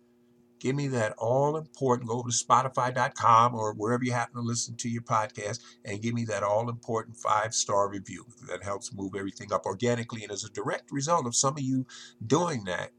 Give 0.58 0.74
me 0.74 0.88
that 0.88 1.12
all 1.18 1.56
important. 1.56 2.08
Go 2.08 2.18
over 2.18 2.30
to 2.30 2.34
Spotify.com 2.34 3.54
or 3.54 3.74
wherever 3.74 4.02
you 4.02 4.12
happen 4.12 4.36
to 4.36 4.40
listen 4.40 4.74
to 4.76 4.88
your 4.88 5.02
podcast 5.02 5.60
and 5.84 6.00
give 6.00 6.14
me 6.14 6.24
that 6.24 6.42
all 6.42 6.68
important 6.68 7.16
five 7.16 7.54
star 7.54 7.88
review. 7.88 8.24
That 8.48 8.64
helps 8.64 8.92
move 8.92 9.14
everything 9.14 9.52
up 9.52 9.66
organically. 9.66 10.22
And 10.22 10.32
as 10.32 10.44
a 10.44 10.50
direct 10.50 10.90
result 10.90 11.26
of 11.26 11.36
some 11.36 11.54
of 11.54 11.62
you 11.62 11.86
doing 12.26 12.64
that, 12.64 12.90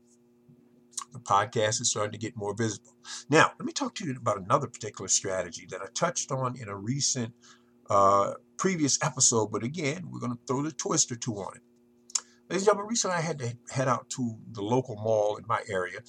the 1.14 1.20
podcast 1.20 1.82
is 1.82 1.90
starting 1.90 2.12
to 2.12 2.18
get 2.18 2.36
more 2.36 2.54
visible. 2.54 2.96
Now, 3.30 3.52
let 3.58 3.66
me 3.66 3.72
talk 3.72 3.96
to 3.96 4.06
you 4.06 4.16
about 4.16 4.40
another 4.40 4.68
particular 4.68 5.08
strategy 5.08 5.68
that 5.70 5.82
I 5.82 5.88
touched 5.94 6.32
on 6.32 6.58
in 6.60 6.68
a 6.70 6.76
recent 6.76 7.34
uh, 7.90 8.34
previous 8.58 9.00
episode, 9.02 9.52
but 9.52 9.64
again, 9.64 10.10
we're 10.10 10.20
going 10.20 10.34
to 10.34 10.40
throw 10.48 10.62
the 10.62 10.72
twist 10.72 11.12
or 11.12 11.16
two 11.16 11.36
on 11.36 11.56
it. 11.56 11.62
Ladies 12.50 12.64
and 12.64 12.68
gentlemen, 12.68 12.90
recently 12.90 13.18
I 13.18 13.22
had 13.22 13.40
to 13.40 13.58
head 13.70 13.88
out 13.88 14.10
to 14.12 14.38
the 14.52 14.62
local 14.62 14.96
mall 14.96 15.38
in 15.38 15.46
my 15.48 15.62
area. 15.70 16.00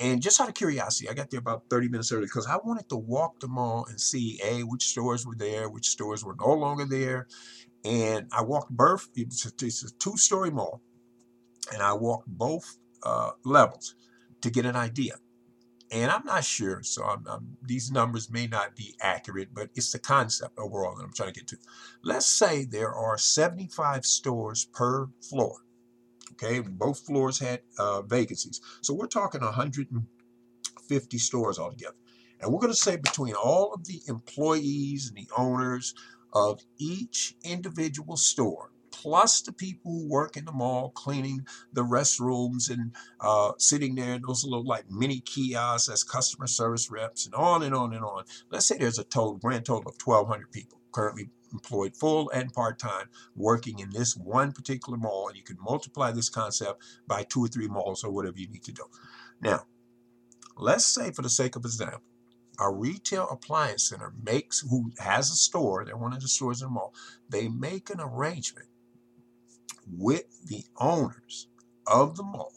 And 0.00 0.22
just 0.22 0.40
out 0.40 0.48
of 0.48 0.54
curiosity, 0.54 1.08
I 1.08 1.14
got 1.14 1.30
there 1.30 1.40
about 1.40 1.64
30 1.68 1.88
minutes 1.88 2.10
early 2.12 2.24
because 2.24 2.46
I 2.46 2.56
wanted 2.56 2.88
to 2.88 2.96
walk 2.96 3.40
the 3.40 3.48
mall 3.48 3.86
and 3.88 4.00
see, 4.00 4.40
A, 4.42 4.62
which 4.62 4.84
stores 4.84 5.26
were 5.26 5.34
there, 5.36 5.68
which 5.68 5.86
stores 5.86 6.24
were 6.24 6.34
no 6.40 6.52
longer 6.54 6.86
there. 6.86 7.26
And 7.84 8.26
I 8.32 8.42
walked 8.42 8.70
both, 8.70 9.08
it's 9.14 9.44
a, 9.44 9.48
a 9.86 9.90
two 9.98 10.16
story 10.16 10.50
mall, 10.50 10.80
and 11.72 11.82
I 11.82 11.92
walked 11.92 12.28
both 12.28 12.78
uh, 13.02 13.32
levels 13.44 13.94
to 14.42 14.50
get 14.50 14.66
an 14.66 14.76
idea. 14.76 15.14
And 15.90 16.10
I'm 16.10 16.24
not 16.24 16.44
sure, 16.44 16.82
so 16.82 17.04
I'm, 17.04 17.26
I'm, 17.28 17.56
these 17.60 17.90
numbers 17.90 18.30
may 18.30 18.46
not 18.46 18.74
be 18.74 18.94
accurate, 19.00 19.48
but 19.52 19.68
it's 19.74 19.92
the 19.92 19.98
concept 19.98 20.58
overall 20.58 20.96
that 20.96 21.04
I'm 21.04 21.12
trying 21.12 21.34
to 21.34 21.40
get 21.40 21.48
to. 21.48 21.58
Let's 22.02 22.26
say 22.26 22.64
there 22.64 22.94
are 22.94 23.18
75 23.18 24.06
stores 24.06 24.64
per 24.64 25.08
floor. 25.28 25.58
Okay, 26.32 26.60
both 26.60 27.00
floors 27.00 27.38
had 27.38 27.60
uh, 27.78 28.00
vacancies. 28.02 28.60
So 28.80 28.94
we're 28.94 29.06
talking 29.06 29.42
150 29.42 31.18
stores 31.18 31.58
altogether. 31.58 31.96
And 32.40 32.50
we're 32.50 32.58
going 32.58 32.72
to 32.72 32.76
say 32.76 32.96
between 32.96 33.34
all 33.34 33.74
of 33.74 33.84
the 33.84 34.00
employees 34.08 35.08
and 35.08 35.16
the 35.16 35.30
owners 35.36 35.94
of 36.32 36.60
each 36.78 37.34
individual 37.44 38.16
store, 38.16 38.71
plus 39.02 39.42
the 39.42 39.52
people 39.52 39.90
who 39.90 40.08
work 40.08 40.36
in 40.36 40.44
the 40.44 40.52
mall 40.52 40.90
cleaning 40.90 41.44
the 41.72 41.82
restrooms 41.82 42.70
and 42.70 42.94
uh, 43.20 43.50
sitting 43.58 43.96
there 43.96 44.14
in 44.14 44.22
those 44.22 44.44
little 44.44 44.64
like 44.64 44.88
mini 44.88 45.20
kiosks 45.20 45.92
as 45.92 46.04
customer 46.04 46.46
service 46.46 46.88
reps 46.88 47.26
and 47.26 47.34
on 47.34 47.64
and 47.64 47.74
on 47.74 47.92
and 47.92 48.04
on. 48.04 48.22
Let's 48.50 48.66
say 48.66 48.78
there's 48.78 49.00
a 49.00 49.04
total 49.04 49.34
grand 49.34 49.64
total 49.64 49.90
of 49.90 49.96
1,200 50.04 50.52
people 50.52 50.78
currently 50.92 51.30
employed 51.52 51.96
full 51.96 52.30
and 52.30 52.52
part-time 52.52 53.08
working 53.34 53.80
in 53.80 53.90
this 53.90 54.16
one 54.16 54.52
particular 54.52 54.96
mall 54.96 55.28
and 55.28 55.36
you 55.36 55.42
can 55.42 55.56
multiply 55.60 56.12
this 56.12 56.30
concept 56.30 56.82
by 57.06 57.24
two 57.24 57.44
or 57.44 57.48
three 57.48 57.68
malls 57.68 58.04
or 58.04 58.10
whatever 58.10 58.38
you 58.38 58.48
need 58.48 58.62
to 58.62 58.72
do 58.72 58.84
now 59.42 59.60
let's 60.56 60.86
say 60.86 61.10
for 61.10 61.20
the 61.20 61.28
sake 61.28 61.54
of 61.54 61.64
example 61.66 62.00
a 62.58 62.70
retail 62.70 63.28
appliance 63.30 63.90
center 63.90 64.14
makes 64.22 64.60
who 64.60 64.90
has 64.98 65.30
a 65.30 65.34
store 65.34 65.84
they're 65.84 65.96
one 65.96 66.14
of 66.14 66.22
the 66.22 66.28
stores 66.28 66.62
in 66.62 66.68
the 66.68 66.72
mall 66.72 66.94
they 67.28 67.48
make 67.48 67.90
an 67.90 68.00
arrangement 68.00 68.68
with 69.90 70.46
the 70.46 70.64
owners 70.78 71.48
of 71.86 72.16
the 72.16 72.22
mall 72.22 72.52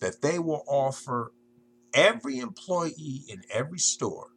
that 0.00 0.22
they 0.22 0.38
will 0.38 0.64
offer 0.66 1.32
every 1.94 2.38
employee 2.38 3.24
in 3.28 3.42
every 3.50 3.78
store 3.78 4.28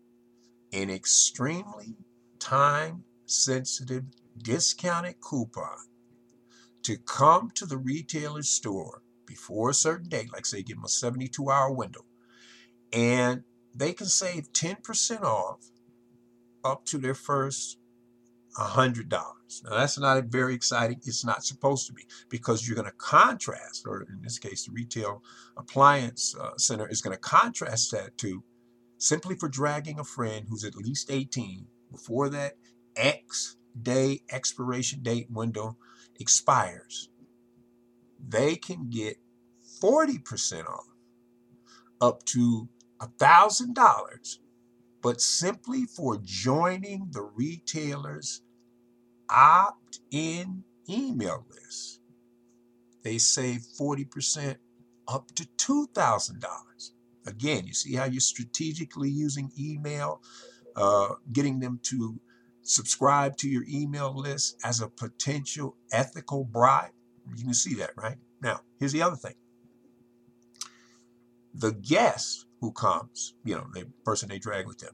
an 0.74 0.90
extremely 0.90 1.96
time 2.40 3.04
sensitive 3.26 4.04
discounted 4.38 5.16
coupon 5.22 5.78
to 6.84 6.98
come 6.98 7.50
to 7.50 7.66
the 7.66 7.78
retailer's 7.78 8.50
store 8.50 9.02
before 9.26 9.72
a 9.72 9.74
certain 9.74 10.08
date, 10.08 10.32
like 10.32 10.46
say 10.46 10.62
give 10.62 10.78
them 10.78 10.86
a 10.86 10.90
72 10.90 11.50
hour 11.50 11.72
window, 11.72 12.06
and 12.94 13.44
they 13.74 13.94
can 13.94 14.08
save 14.08 14.52
10% 14.54 15.22
off 15.24 15.72
up 16.64 16.86
to 16.86 16.98
their 16.98 17.16
first 17.16 17.80
$100. 18.58 19.12
Now, 19.12 19.30
that's 19.70 20.00
not 20.00 20.24
very 20.26 20.54
exciting. 20.54 21.00
It's 21.04 21.26
not 21.26 21.44
supposed 21.44 21.88
to 21.88 21.94
be 21.94 22.04
because 22.30 22.68
you're 22.68 22.76
going 22.76 22.90
to 22.90 22.94
contrast, 22.98 23.86
or 23.86 24.02
in 24.04 24.22
this 24.22 24.40
case, 24.40 24.66
the 24.66 24.72
retail 24.72 25.24
appliance 25.58 26.36
uh, 26.40 26.58
center 26.58 26.88
is 26.88 27.02
going 27.02 27.16
to 27.16 27.20
contrast 27.20 27.92
that 27.92 28.18
to 28.20 28.44
simply 28.98 29.36
for 29.36 29.50
dragging 29.50 30.00
a 30.00 30.04
friend 30.04 30.46
who's 30.50 30.64
at 30.64 30.76
least 30.76 31.12
18 31.12 31.68
before 31.92 32.30
that 32.30 32.54
X 32.96 33.58
day 33.82 34.22
expiration 34.32 35.04
date 35.04 35.28
window 35.30 35.78
expires, 36.20 37.10
they 38.26 38.56
can 38.56 38.90
get 38.90 39.18
40% 39.82 40.68
off 40.68 40.88
up 42.02 42.24
to 42.26 42.70
$1,000, 43.02 44.38
but 45.02 45.22
simply 45.22 45.86
for 45.86 46.18
joining 46.24 47.10
the 47.12 47.22
retailer's 47.22 48.42
opt 49.30 50.00
in 50.12 50.64
email 50.90 51.46
list. 51.50 52.00
They 53.04 53.18
save 53.18 53.62
40% 53.80 54.56
up 55.08 55.28
to 55.36 55.46
$2,000. 55.58 56.44
Again, 57.28 57.66
you 57.66 57.74
see 57.74 57.96
how 57.96 58.06
you're 58.06 58.20
strategically 58.20 59.10
using 59.10 59.52
email, 59.60 60.22
uh, 60.76 61.16
getting 61.32 61.60
them 61.60 61.80
to 61.84 62.20
subscribe 62.64 63.38
to 63.38 63.50
your 63.50 63.64
email 63.70 64.16
list 64.16 64.58
as 64.64 64.82
a 64.82 64.88
potential 64.88 65.76
ethical 65.92 66.44
bribe. 66.44 66.92
You 67.36 67.44
can 67.44 67.54
see 67.54 67.76
that, 67.76 67.92
right? 67.96 68.18
Now, 68.42 68.62
here's 68.80 68.92
the 68.92 69.02
other 69.02 69.16
thing. 69.16 69.36
The 71.54 71.72
guest 71.74 72.46
who 72.60 72.72
comes, 72.72 73.36
you 73.44 73.56
know, 73.56 73.68
the 73.74 73.88
person 74.04 74.30
they 74.30 74.40
drag 74.40 74.68
with 74.68 74.80
them, 74.80 74.94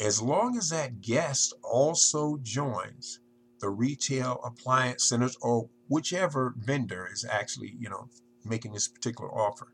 as 0.00 0.20
long 0.20 0.56
as 0.56 0.70
that 0.70 1.00
guest 1.00 1.52
also 1.62 2.38
joins 2.42 3.20
the 3.60 3.70
retail 3.70 4.40
appliance 4.44 5.08
centers 5.08 5.36
or 5.40 5.68
whichever 5.88 6.54
vendor 6.56 7.08
is 7.12 7.24
actually, 7.24 7.74
you 7.78 7.88
know, 7.88 8.08
making 8.44 8.72
this 8.72 8.88
particular 8.88 9.30
offer, 9.30 9.72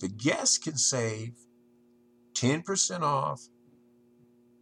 the 0.00 0.08
guest 0.08 0.62
can 0.62 0.76
save 0.76 1.32
10% 2.34 3.02
off 3.02 3.42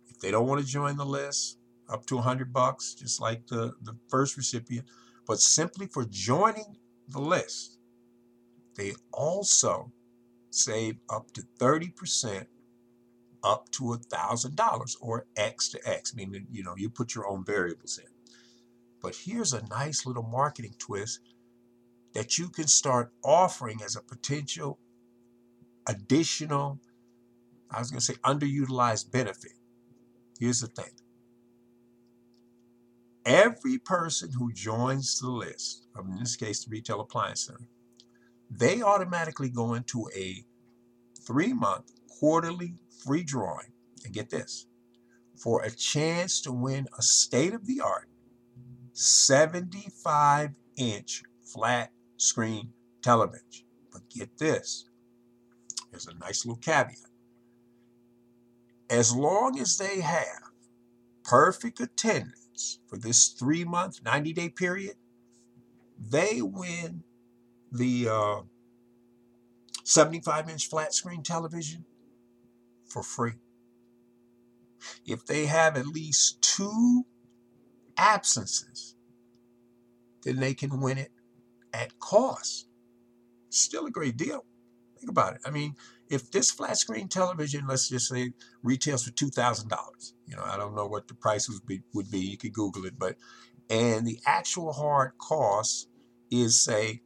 if 0.08 0.18
they 0.20 0.30
don't 0.30 0.46
want 0.46 0.60
to 0.60 0.66
join 0.66 0.96
the 0.96 1.06
list, 1.06 1.58
up 1.88 2.06
to 2.06 2.16
100 2.16 2.52
bucks, 2.52 2.94
just 2.94 3.20
like 3.20 3.46
the, 3.48 3.74
the 3.82 3.96
first 4.08 4.36
recipient. 4.36 4.86
But 5.26 5.40
simply 5.40 5.86
for 5.86 6.04
joining 6.04 6.76
the 7.08 7.20
list, 7.20 7.78
they 8.76 8.92
also 9.12 9.92
save 10.50 10.96
up 11.10 11.32
to 11.32 11.42
30% 11.58 12.46
up 13.44 13.70
to 13.72 13.92
a 13.92 13.98
thousand 13.98 14.56
dollars 14.56 14.96
or 15.00 15.26
X 15.36 15.68
to 15.70 15.80
X, 15.88 16.14
meaning 16.14 16.46
you 16.50 16.62
know 16.62 16.74
you 16.76 16.88
put 16.88 17.14
your 17.14 17.26
own 17.26 17.44
variables 17.44 17.98
in. 17.98 18.11
But 19.02 19.16
here's 19.16 19.52
a 19.52 19.66
nice 19.66 20.06
little 20.06 20.22
marketing 20.22 20.74
twist 20.78 21.20
that 22.14 22.38
you 22.38 22.48
can 22.48 22.68
start 22.68 23.12
offering 23.24 23.80
as 23.82 23.96
a 23.96 24.02
potential 24.02 24.78
additional, 25.88 26.78
I 27.70 27.80
was 27.80 27.90
going 27.90 28.00
to 28.00 28.06
say 28.06 28.14
underutilized 28.24 29.10
benefit. 29.10 29.52
Here's 30.38 30.60
the 30.60 30.68
thing 30.68 30.90
every 33.24 33.78
person 33.78 34.30
who 34.32 34.52
joins 34.52 35.20
the 35.20 35.30
list, 35.30 35.86
in 35.98 36.18
this 36.18 36.36
case, 36.36 36.64
the 36.64 36.70
Retail 36.70 37.00
Appliance 37.00 37.46
Center, 37.46 37.68
they 38.50 38.82
automatically 38.82 39.48
go 39.48 39.74
into 39.74 40.08
a 40.14 40.44
three 41.26 41.52
month 41.52 41.92
quarterly 42.08 42.74
free 43.04 43.24
drawing. 43.24 43.72
And 44.04 44.12
get 44.12 44.30
this 44.30 44.66
for 45.36 45.62
a 45.62 45.70
chance 45.70 46.40
to 46.40 46.50
win 46.50 46.88
a 46.98 47.02
state 47.02 47.54
of 47.54 47.66
the 47.66 47.80
art 47.80 48.08
75 48.92 50.50
inch 50.76 51.22
flat 51.44 51.90
screen 52.16 52.72
television. 53.02 53.66
But 53.92 54.08
get 54.08 54.38
this 54.38 54.86
there's 55.90 56.06
a 56.06 56.14
nice 56.14 56.46
little 56.46 56.60
caveat 56.60 57.12
as 58.92 59.16
long 59.16 59.58
as 59.58 59.78
they 59.78 60.02
have 60.02 60.52
perfect 61.24 61.80
attendance 61.80 62.78
for 62.86 62.98
this 62.98 63.28
three 63.28 63.64
month, 63.64 64.00
90 64.04 64.34
day 64.34 64.48
period, 64.50 64.96
they 65.98 66.42
win 66.42 67.02
the 67.72 68.08
uh, 68.08 68.40
75 69.82 70.50
inch 70.50 70.68
flat 70.68 70.92
screen 70.92 71.22
television 71.22 71.86
for 72.86 73.02
free. 73.02 73.32
If 75.06 75.24
they 75.24 75.46
have 75.46 75.78
at 75.78 75.86
least 75.86 76.42
two 76.42 77.06
absences, 78.02 78.96
then 80.24 80.36
they 80.36 80.54
can 80.54 80.80
win 80.80 80.98
it 80.98 81.12
at 81.72 81.98
cost. 82.00 82.66
Still 83.50 83.86
a 83.86 83.90
great 83.90 84.16
deal. 84.16 84.44
Think 84.98 85.10
about 85.10 85.34
it. 85.34 85.40
I 85.44 85.50
mean, 85.50 85.76
if 86.08 86.30
this 86.30 86.50
flat 86.50 86.76
screen 86.76 87.08
television, 87.08 87.66
let's 87.66 87.88
just 87.88 88.08
say, 88.08 88.32
retails 88.62 89.04
for 89.04 89.12
two 89.12 89.30
thousand 89.30 89.68
dollars, 89.68 90.14
you 90.26 90.36
know, 90.36 90.42
I 90.44 90.56
don't 90.56 90.74
know 90.74 90.86
what 90.86 91.08
the 91.08 91.14
price 91.14 91.48
would 91.48 91.66
be. 91.66 91.82
Would 91.94 92.10
be. 92.10 92.20
You 92.20 92.36
could 92.36 92.52
Google 92.52 92.84
it, 92.84 92.98
but 92.98 93.16
and 93.70 94.06
the 94.06 94.18
actual 94.26 94.72
hard 94.72 95.12
cost 95.18 95.88
is 96.30 96.62
say 96.62 97.02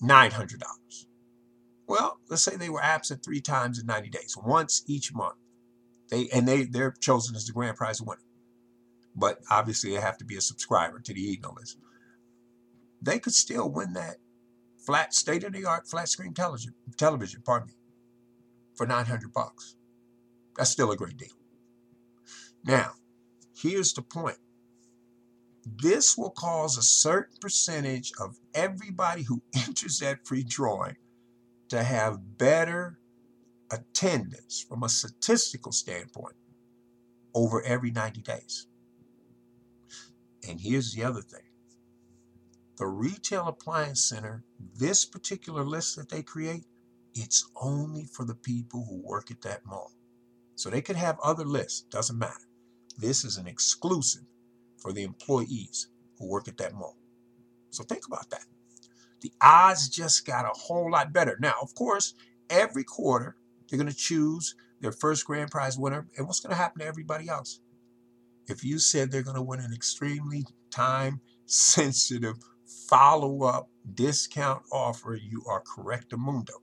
nine 0.00 0.30
hundred 0.30 0.60
dollars. 0.60 1.06
Well, 1.88 2.18
let's 2.28 2.42
say 2.42 2.56
they 2.56 2.68
were 2.68 2.82
absent 2.82 3.24
three 3.24 3.40
times 3.40 3.78
in 3.78 3.86
90 3.86 4.10
days, 4.10 4.36
once 4.36 4.82
each 4.88 5.14
month. 5.14 5.36
They 6.10 6.28
and 6.32 6.46
they 6.46 6.64
they're 6.64 6.94
chosen 7.00 7.36
as 7.36 7.46
the 7.46 7.52
grand 7.52 7.76
prize 7.76 8.00
winner. 8.00 8.20
But 9.16 9.40
obviously 9.50 9.90
they 9.90 10.00
have 10.00 10.18
to 10.18 10.24
be 10.24 10.36
a 10.36 10.40
subscriber 10.40 11.00
to 11.00 11.14
the 11.14 11.32
email 11.32 11.54
list. 11.58 11.78
They 13.00 13.18
could 13.18 13.34
still 13.34 13.70
win 13.70 13.94
that 13.94 14.16
flat 14.84 15.14
state-of-the-art 15.14 15.88
flat 15.88 16.08
screen 16.08 16.34
television 16.34 16.74
television, 16.96 17.42
pardon 17.44 17.68
me, 17.68 17.74
for 18.76 18.86
900 18.86 19.32
bucks. 19.32 19.76
That's 20.56 20.70
still 20.70 20.92
a 20.92 20.96
great 20.96 21.16
deal. 21.16 21.28
Now, 22.64 22.92
here's 23.56 23.92
the 23.92 24.02
point. 24.02 24.38
This 25.64 26.16
will 26.16 26.30
cause 26.30 26.78
a 26.78 26.82
certain 26.82 27.36
percentage 27.40 28.12
of 28.20 28.36
everybody 28.54 29.22
who 29.22 29.42
enters 29.54 29.98
that 29.98 30.26
free 30.26 30.44
drawing 30.44 30.96
to 31.68 31.82
have 31.82 32.38
better 32.38 32.98
attendance 33.70 34.64
from 34.68 34.82
a 34.82 34.88
statistical 34.88 35.72
standpoint 35.72 36.36
over 37.34 37.62
every 37.62 37.90
90 37.90 38.22
days. 38.22 38.66
And 40.48 40.60
here's 40.60 40.92
the 40.94 41.04
other 41.04 41.22
thing 41.22 41.42
the 42.78 42.86
retail 42.86 43.48
appliance 43.48 44.08
center, 44.08 44.44
this 44.78 45.04
particular 45.04 45.64
list 45.64 45.96
that 45.96 46.10
they 46.10 46.22
create, 46.22 46.64
it's 47.14 47.48
only 47.60 48.04
for 48.04 48.24
the 48.24 48.34
people 48.34 48.86
who 48.88 49.06
work 49.06 49.30
at 49.30 49.42
that 49.42 49.64
mall. 49.66 49.92
So 50.56 50.70
they 50.70 50.82
could 50.82 50.96
have 50.96 51.18
other 51.20 51.44
lists, 51.44 51.82
doesn't 51.82 52.18
matter. 52.18 52.48
This 52.98 53.24
is 53.24 53.36
an 53.38 53.46
exclusive 53.46 54.24
for 54.78 54.92
the 54.92 55.04
employees 55.04 55.88
who 56.18 56.28
work 56.28 56.48
at 56.48 56.58
that 56.58 56.74
mall. 56.74 56.96
So 57.70 57.84
think 57.84 58.06
about 58.06 58.30
that. 58.30 58.44
The 59.22 59.32
odds 59.42 59.88
just 59.88 60.26
got 60.26 60.44
a 60.46 60.58
whole 60.58 60.90
lot 60.90 61.12
better. 61.12 61.36
Now, 61.40 61.54
of 61.62 61.74
course, 61.74 62.14
every 62.50 62.84
quarter 62.84 63.36
they're 63.68 63.78
going 63.78 63.90
to 63.90 63.96
choose 63.96 64.54
their 64.80 64.92
first 64.92 65.26
grand 65.26 65.50
prize 65.50 65.78
winner. 65.78 66.06
And 66.16 66.26
what's 66.26 66.40
going 66.40 66.50
to 66.52 66.56
happen 66.56 66.80
to 66.80 66.86
everybody 66.86 67.28
else? 67.28 67.60
If 68.48 68.64
you 68.64 68.78
said 68.78 69.10
they're 69.10 69.22
going 69.22 69.36
to 69.36 69.42
win 69.42 69.60
an 69.60 69.72
extremely 69.74 70.44
time 70.70 71.20
sensitive 71.46 72.36
follow 72.88 73.44
up 73.44 73.68
discount 73.94 74.62
offer, 74.72 75.14
you 75.14 75.44
are 75.48 75.62
correct, 75.62 76.10
Amundo. 76.12 76.54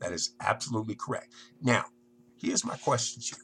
That 0.00 0.12
is 0.12 0.34
absolutely 0.40 0.96
correct. 0.96 1.32
Now, 1.62 1.84
here's 2.40 2.64
my 2.64 2.76
question 2.76 3.22
to 3.22 3.36
you. 3.36 3.42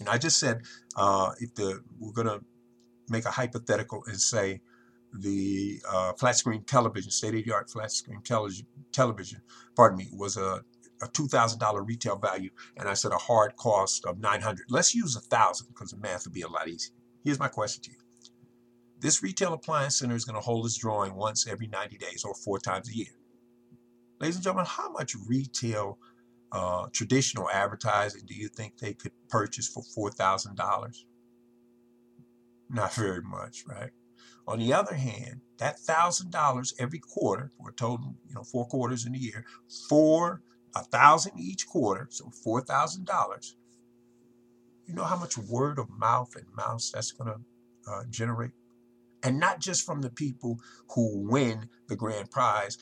And 0.00 0.08
I 0.08 0.18
just 0.18 0.38
said 0.38 0.62
uh, 0.96 1.32
if 1.40 1.54
the 1.54 1.82
we're 1.98 2.12
going 2.12 2.26
to 2.26 2.40
make 3.08 3.24
a 3.24 3.30
hypothetical 3.30 4.04
and 4.06 4.20
say 4.20 4.60
the 5.12 5.80
uh, 5.90 6.12
flat 6.14 6.36
screen 6.36 6.64
television, 6.64 7.10
state 7.10 7.34
of 7.34 7.44
the 7.44 7.52
art 7.52 7.70
flat 7.70 7.92
screen 7.92 8.20
television, 8.22 8.66
television, 8.92 9.40
pardon 9.76 9.98
me, 9.98 10.08
was 10.12 10.36
a, 10.36 10.62
a 11.02 11.06
$2,000 11.08 11.86
retail 11.86 12.16
value, 12.16 12.50
and 12.76 12.88
I 12.88 12.94
said 12.94 13.12
a 13.12 13.18
hard 13.18 13.56
cost 13.56 14.04
of 14.06 14.18
900. 14.18 14.66
Let's 14.70 14.94
use 14.94 15.16
a 15.16 15.20
thousand 15.20 15.68
because 15.68 15.90
the 15.90 15.98
math 15.98 16.26
would 16.26 16.34
be 16.34 16.42
a 16.42 16.48
lot 16.48 16.68
easier. 16.68 16.94
Here's 17.24 17.38
my 17.38 17.48
question 17.48 17.82
to 17.84 17.90
you. 17.90 17.96
This 19.00 19.22
retail 19.22 19.54
appliance 19.54 19.98
center 19.98 20.14
is 20.14 20.24
going 20.24 20.34
to 20.34 20.40
hold 20.40 20.66
its 20.66 20.76
drawing 20.76 21.14
once 21.14 21.46
every 21.46 21.66
90 21.66 21.96
days 21.98 22.24
or 22.24 22.34
four 22.34 22.58
times 22.58 22.88
a 22.88 22.96
year. 22.96 23.14
Ladies 24.20 24.36
and 24.36 24.44
gentlemen, 24.44 24.66
how 24.68 24.90
much 24.90 25.14
retail 25.26 25.98
uh, 26.52 26.86
traditional 26.92 27.50
advertising 27.50 28.22
do 28.26 28.34
you 28.34 28.48
think 28.48 28.78
they 28.78 28.92
could 28.92 29.12
purchase 29.28 29.68
for 29.68 30.10
$4,000? 30.10 30.96
Not 32.70 32.94
very 32.94 33.22
much, 33.22 33.64
right? 33.66 33.90
On 34.46 34.58
the 34.58 34.72
other 34.72 34.94
hand, 34.94 35.40
that 35.58 35.78
thousand 35.78 36.30
dollars 36.30 36.74
every 36.78 36.98
quarter 36.98 37.50
for 37.56 37.70
a 37.70 37.72
total, 37.72 38.14
you 38.28 38.34
know, 38.34 38.42
four 38.42 38.66
quarters 38.66 39.06
in 39.06 39.14
a 39.14 39.18
year, 39.18 39.46
for 39.88 40.42
a 40.76 40.82
thousand 40.84 41.32
each 41.38 41.66
quarter, 41.66 42.08
so 42.10 42.30
four 42.42 42.60
thousand 42.60 43.06
dollars. 43.06 43.56
You 44.86 44.94
know 44.94 45.04
how 45.04 45.16
much 45.16 45.38
word 45.38 45.78
of 45.78 45.88
mouth 45.90 46.34
and 46.36 46.46
mouse 46.54 46.90
that's 46.92 47.12
going 47.12 47.32
to 47.32 47.90
uh, 47.90 48.04
generate, 48.10 48.52
and 49.22 49.40
not 49.40 49.60
just 49.60 49.84
from 49.84 50.02
the 50.02 50.10
people 50.10 50.58
who 50.90 51.26
win 51.28 51.68
the 51.88 51.96
grand 51.96 52.30
prize. 52.30 52.78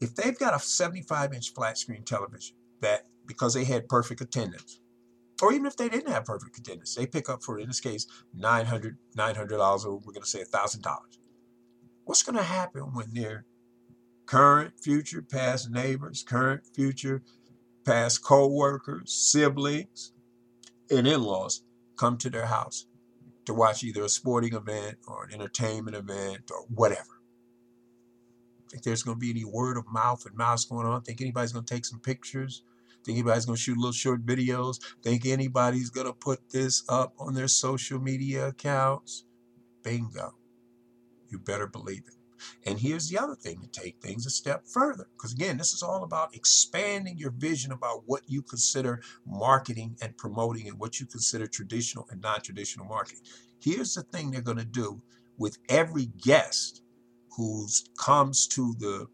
If 0.00 0.14
they've 0.14 0.38
got 0.38 0.54
a 0.54 0.58
75 0.58 1.32
inch 1.32 1.52
flat 1.54 1.78
screen 1.78 2.04
television 2.04 2.56
that 2.80 3.06
because 3.26 3.54
they 3.54 3.64
had 3.64 3.88
perfect 3.88 4.20
attendance, 4.20 4.80
or 5.42 5.52
even 5.52 5.66
if 5.66 5.76
they 5.76 5.88
didn't 5.88 6.12
have 6.12 6.24
perfect 6.24 6.58
attendance, 6.58 6.94
they 6.94 7.06
pick 7.06 7.28
up 7.28 7.42
for, 7.42 7.58
in 7.58 7.66
this 7.66 7.80
case, 7.80 8.06
$900, 8.38 8.96
$900 9.16 9.84
or 9.84 9.96
we're 9.98 10.12
going 10.12 10.22
to 10.22 10.26
say 10.26 10.42
$1,000. 10.44 10.86
What's 12.04 12.22
going 12.22 12.36
to 12.36 12.42
happen 12.42 12.82
when 12.94 13.12
their 13.12 13.44
current, 14.26 14.74
future, 14.82 15.22
past 15.22 15.70
neighbors, 15.70 16.24
current, 16.26 16.62
future, 16.74 17.22
past 17.84 18.24
co-workers, 18.24 19.12
siblings, 19.12 20.12
and 20.90 21.06
in-laws 21.06 21.62
come 21.96 22.16
to 22.18 22.30
their 22.30 22.46
house 22.46 22.86
to 23.44 23.54
watch 23.54 23.84
either 23.84 24.02
a 24.04 24.08
sporting 24.08 24.54
event 24.54 24.98
or 25.06 25.24
an 25.24 25.34
entertainment 25.34 25.96
event 25.96 26.50
or 26.50 26.64
whatever? 26.74 27.20
Think 28.70 28.82
there's 28.82 29.02
going 29.02 29.16
to 29.16 29.20
be 29.20 29.30
any 29.30 29.44
word 29.44 29.76
of 29.76 29.86
mouth 29.88 30.26
and 30.26 30.36
mouse 30.36 30.64
going 30.64 30.86
on? 30.86 31.02
Think 31.02 31.20
anybody's 31.20 31.52
going 31.52 31.64
to 31.64 31.74
take 31.74 31.84
some 31.84 32.00
pictures? 32.00 32.62
Think 33.04 33.18
anybody's 33.18 33.46
going 33.46 33.56
to 33.56 33.62
shoot 33.62 33.76
little 33.78 33.92
short 33.92 34.26
videos? 34.26 34.80
Think 35.02 35.26
anybody's 35.26 35.90
going 35.90 36.08
to 36.08 36.12
put 36.12 36.50
this 36.50 36.82
up 36.88 37.14
on 37.18 37.34
their 37.34 37.46
social 37.48 38.00
media 38.00 38.48
accounts? 38.48 39.24
Bingo. 39.84 40.34
You 41.28 41.38
better 41.38 41.68
believe 41.68 42.02
it. 42.08 42.15
And 42.64 42.78
here's 42.78 43.08
the 43.08 43.18
other 43.18 43.34
thing 43.34 43.60
to 43.60 43.68
take 43.68 44.00
things 44.00 44.26
a 44.26 44.30
step 44.30 44.66
further. 44.66 45.08
Because 45.16 45.32
again, 45.32 45.56
this 45.56 45.72
is 45.72 45.82
all 45.82 46.04
about 46.04 46.34
expanding 46.34 47.18
your 47.18 47.30
vision 47.30 47.72
about 47.72 48.02
what 48.06 48.22
you 48.26 48.42
consider 48.42 49.02
marketing 49.26 49.96
and 50.02 50.16
promoting 50.16 50.68
and 50.68 50.78
what 50.78 51.00
you 51.00 51.06
consider 51.06 51.46
traditional 51.46 52.06
and 52.10 52.20
non 52.20 52.40
traditional 52.40 52.86
marketing. 52.86 53.22
Here's 53.60 53.94
the 53.94 54.02
thing 54.02 54.30
they're 54.30 54.40
going 54.40 54.58
to 54.58 54.64
do 54.64 55.00
with 55.38 55.58
every 55.68 56.06
guest 56.06 56.82
who 57.36 57.66
comes 57.98 58.46
to 58.48 58.74
the 58.78 59.06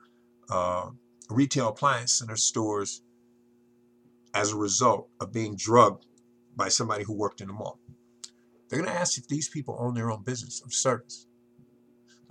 uh, 0.50 0.90
retail 1.30 1.68
appliance 1.68 2.18
center 2.18 2.36
stores 2.36 3.02
as 4.34 4.52
a 4.52 4.56
result 4.56 5.08
of 5.20 5.32
being 5.32 5.56
drugged 5.56 6.06
by 6.56 6.68
somebody 6.68 7.04
who 7.04 7.14
worked 7.14 7.40
in 7.40 7.48
the 7.48 7.52
mall. 7.52 7.78
They're 8.68 8.80
going 8.80 8.92
to 8.92 8.98
ask 8.98 9.18
if 9.18 9.28
these 9.28 9.48
people 9.48 9.76
own 9.78 9.94
their 9.94 10.10
own 10.10 10.22
business 10.22 10.62
of 10.64 10.72
service. 10.72 11.26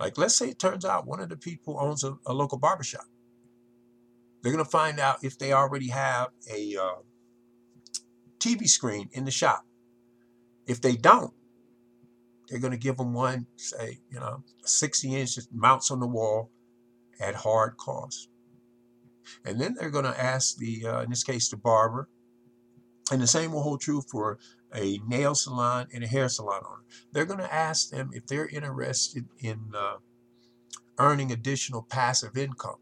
Like, 0.02 0.18
let's 0.18 0.34
say 0.34 0.48
it 0.48 0.58
turns 0.58 0.84
out 0.84 1.06
one 1.06 1.20
of 1.20 1.28
the 1.28 1.36
people 1.36 1.78
owns 1.80 2.02
a, 2.02 2.16
a 2.26 2.32
local 2.32 2.58
barbershop. 2.58 3.04
They're 4.42 4.50
going 4.50 4.64
to 4.64 4.68
find 4.68 4.98
out 4.98 5.22
if 5.22 5.38
they 5.38 5.52
already 5.52 5.90
have 5.90 6.30
a 6.52 6.76
uh, 6.76 7.02
TV 8.40 8.66
screen 8.66 9.10
in 9.12 9.24
the 9.24 9.30
shop. 9.30 9.64
If 10.66 10.80
they 10.80 10.96
don't, 10.96 11.32
they're 12.48 12.58
going 12.58 12.72
to 12.72 12.78
give 12.78 12.96
them 12.96 13.14
one, 13.14 13.46
say, 13.54 14.00
you 14.10 14.18
know, 14.18 14.42
60 14.64 15.14
inch 15.14 15.38
mounts 15.52 15.92
on 15.92 16.00
the 16.00 16.08
wall 16.08 16.50
at 17.20 17.36
hard 17.36 17.76
cost. 17.76 18.28
And 19.44 19.60
then 19.60 19.76
they're 19.78 19.90
going 19.90 20.04
to 20.04 20.20
ask 20.20 20.56
the, 20.56 20.84
uh, 20.84 21.02
in 21.02 21.10
this 21.10 21.22
case, 21.22 21.48
the 21.48 21.56
barber, 21.56 22.08
and 23.12 23.22
the 23.22 23.28
same 23.28 23.52
will 23.52 23.62
hold 23.62 23.80
true 23.80 24.02
for 24.10 24.40
a 24.74 25.00
nail 25.06 25.34
salon 25.34 25.88
and 25.92 26.04
a 26.04 26.08
hair 26.08 26.28
salon 26.28 26.62
owner. 26.66 26.82
They're 27.12 27.26
going 27.26 27.40
to 27.40 27.54
ask 27.54 27.90
them 27.90 28.10
if 28.12 28.26
they're 28.26 28.48
interested 28.48 29.26
in 29.40 29.72
uh, 29.76 29.96
earning 30.98 31.32
additional 31.32 31.82
passive 31.82 32.36
income. 32.36 32.76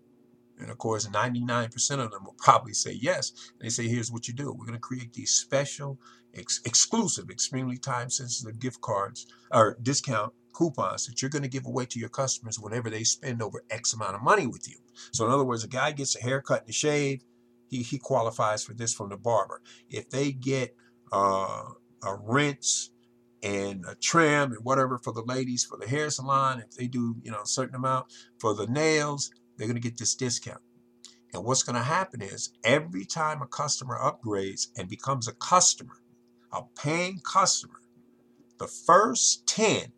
And 0.59 0.71
of 0.71 0.79
course, 0.79 1.07
99% 1.07 1.75
of 2.05 2.11
them 2.11 2.25
will 2.25 2.37
probably 2.39 2.75
say 2.75 2.93
yes. 2.93 3.33
And 3.53 3.63
they 3.67 3.71
say, 3.71 3.89
here's 3.89 4.13
what 4.13 4.29
you 4.29 4.35
do. 4.35 4.53
We're 4.53 4.67
going 4.67 4.75
to 4.75 4.79
create 4.79 5.13
these 5.15 5.33
special, 5.33 5.99
ex- 6.35 6.61
exclusive, 6.67 7.31
extremely 7.31 7.79
time 7.79 8.11
sensitive 8.11 8.59
gift 8.61 8.81
cards 8.81 9.27
or 9.51 9.79
discount 9.83 10.35
coupons 10.53 11.07
that 11.07 11.23
you're 11.23 11.31
going 11.31 11.43
to 11.43 11.49
give 11.49 11.67
away 11.67 11.87
to 11.87 11.99
your 11.99 12.09
customers 12.11 12.59
whenever 12.59 12.91
they 12.91 13.05
spend 13.05 13.43
over 13.43 13.65
X 13.71 13.95
amount 13.95 14.17
of 14.17 14.23
money 14.23 14.47
with 14.47 14.69
you. 14.69 14.77
So, 15.13 15.25
in 15.25 15.33
other 15.33 15.45
words, 15.45 15.65
a 15.65 15.69
guy 15.69 15.93
gets 15.93 16.17
a 16.17 16.23
haircut 16.23 16.63
and 16.63 16.71
a 16.71 16.73
shave, 16.75 17.25
he, 17.69 17.83
he 17.83 17.99
qualifies 17.99 18.63
for 18.63 18.75
this 18.75 18.93
from 18.93 19.09
the 19.09 19.17
barber. 19.17 19.63
If 19.89 20.11
they 20.11 20.33
get 20.33 20.75
uh, 21.13 21.63
a 22.03 22.17
rinse 22.17 22.91
and 23.43 23.85
a 23.87 23.95
trim 23.95 24.53
and 24.53 24.65
whatever 24.65 24.99
for 24.99 25.13
the 25.13 25.23
ladies 25.23 25.65
for 25.65 25.79
the 25.79 25.89
hair 25.89 26.11
salon, 26.11 26.61
if 26.61 26.77
they 26.77 26.87
do, 26.87 27.17
you 27.23 27.31
know, 27.31 27.43
a 27.43 27.47
certain 27.47 27.75
amount 27.75 28.07
for 28.39 28.55
the 28.55 28.67
nails, 28.67 29.31
they're 29.57 29.67
going 29.67 29.81
to 29.81 29.89
get 29.89 29.99
this 29.99 30.15
discount. 30.15 30.61
And 31.33 31.45
what's 31.45 31.63
going 31.63 31.77
to 31.77 31.83
happen 31.83 32.23
is 32.23 32.51
every 32.65 33.05
time 33.05 33.41
a 33.41 33.47
customer 33.47 33.99
upgrades 33.99 34.69
and 34.77 34.89
becomes 34.89 35.29
a 35.29 35.33
customer, 35.33 36.03
a 36.53 36.63
paying 36.77 37.21
customer, 37.21 37.81
the 38.59 38.67
first 38.67 39.47
10 39.47 39.93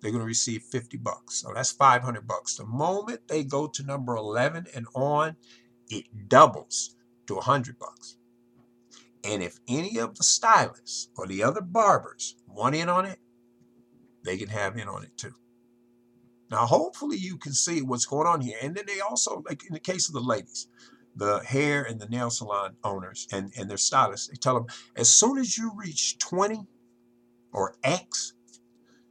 they're 0.00 0.10
going 0.10 0.22
to 0.22 0.26
receive 0.26 0.62
50 0.62 0.96
bucks. 0.98 1.42
So 1.42 1.52
that's 1.54 1.72
500 1.72 2.26
bucks. 2.26 2.56
The 2.56 2.64
moment 2.64 3.20
they 3.28 3.44
go 3.44 3.66
to 3.68 3.82
number 3.82 4.16
11 4.16 4.66
and 4.74 4.86
on, 4.94 5.36
it 5.88 6.06
doubles 6.28 6.96
to 7.26 7.34
100 7.34 7.78
bucks. 7.78 8.16
And 9.24 9.42
if 9.42 9.58
any 9.68 9.98
of 9.98 10.16
the 10.16 10.24
stylists 10.24 11.08
or 11.16 11.26
the 11.26 11.42
other 11.42 11.60
barbers 11.60 12.36
want 12.46 12.74
in 12.74 12.88
on 12.88 13.04
it, 13.04 13.18
they 14.24 14.36
can 14.36 14.48
have 14.48 14.76
in 14.76 14.88
on 14.88 15.04
it 15.04 15.16
too. 15.16 15.34
Now, 16.50 16.66
hopefully, 16.66 17.16
you 17.16 17.36
can 17.36 17.52
see 17.52 17.80
what's 17.80 18.06
going 18.06 18.26
on 18.26 18.40
here. 18.40 18.56
And 18.60 18.74
then 18.74 18.84
they 18.86 19.00
also, 19.00 19.42
like 19.48 19.64
in 19.66 19.72
the 19.72 19.80
case 19.80 20.08
of 20.08 20.14
the 20.14 20.20
ladies, 20.20 20.66
the 21.14 21.40
hair 21.40 21.82
and 21.82 22.00
the 22.00 22.08
nail 22.08 22.30
salon 22.30 22.76
owners 22.82 23.28
and, 23.32 23.52
and 23.56 23.70
their 23.70 23.76
stylists, 23.76 24.28
they 24.28 24.36
tell 24.36 24.54
them 24.54 24.66
as 24.96 25.08
soon 25.10 25.38
as 25.38 25.56
you 25.56 25.72
reach 25.76 26.18
20 26.18 26.66
or 27.52 27.74
X, 27.84 28.34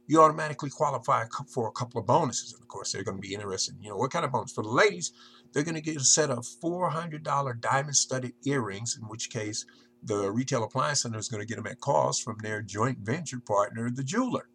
you 0.06 0.20
automatically 0.20 0.70
qualify 0.70 1.24
for 1.48 1.68
a 1.68 1.72
couple 1.72 2.00
of 2.00 2.06
bonuses. 2.06 2.52
And 2.52 2.60
of 2.60 2.68
course, 2.68 2.92
they're 2.92 3.04
going 3.04 3.16
to 3.16 3.26
be 3.26 3.32
interested. 3.32 3.76
You 3.80 3.90
know, 3.90 3.96
what 3.96 4.10
kind 4.10 4.24
of 4.24 4.32
bonus? 4.32 4.52
For 4.52 4.64
the 4.64 4.68
ladies, 4.68 5.12
they're 5.52 5.62
going 5.62 5.76
to 5.76 5.80
get 5.80 5.96
a 5.96 6.00
set 6.00 6.30
of 6.30 6.44
$400 6.62 7.60
diamond 7.60 7.96
studded 7.96 8.32
earrings, 8.44 8.98
in 9.00 9.08
which 9.08 9.30
case 9.30 9.64
the 10.02 10.30
retail 10.30 10.64
appliance 10.64 11.02
center 11.02 11.18
is 11.18 11.28
going 11.28 11.42
to 11.42 11.46
get 11.46 11.56
them 11.56 11.66
at 11.66 11.80
cost 11.80 12.22
from 12.22 12.38
their 12.42 12.62
joint 12.62 12.98
venture 13.00 13.40
partner, 13.40 13.90
the 13.90 14.04
jeweler. 14.04 14.48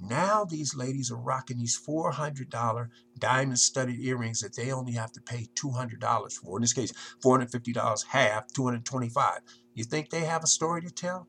Now 0.00 0.44
these 0.44 0.74
ladies 0.74 1.10
are 1.10 1.16
rocking 1.16 1.58
these 1.58 1.78
$400 1.78 2.88
diamond 3.18 3.58
studded 3.58 4.00
earrings 4.00 4.40
that 4.40 4.56
they 4.56 4.72
only 4.72 4.92
have 4.92 5.12
to 5.12 5.20
pay 5.20 5.48
$200 5.54 6.32
for. 6.32 6.58
In 6.58 6.62
this 6.62 6.72
case, 6.72 6.92
$450 7.24 8.06
half, 8.08 8.52
225. 8.52 9.40
You 9.74 9.84
think 9.84 10.10
they 10.10 10.20
have 10.20 10.44
a 10.44 10.48
story 10.48 10.82
to 10.82 10.90
tell? 10.90 11.28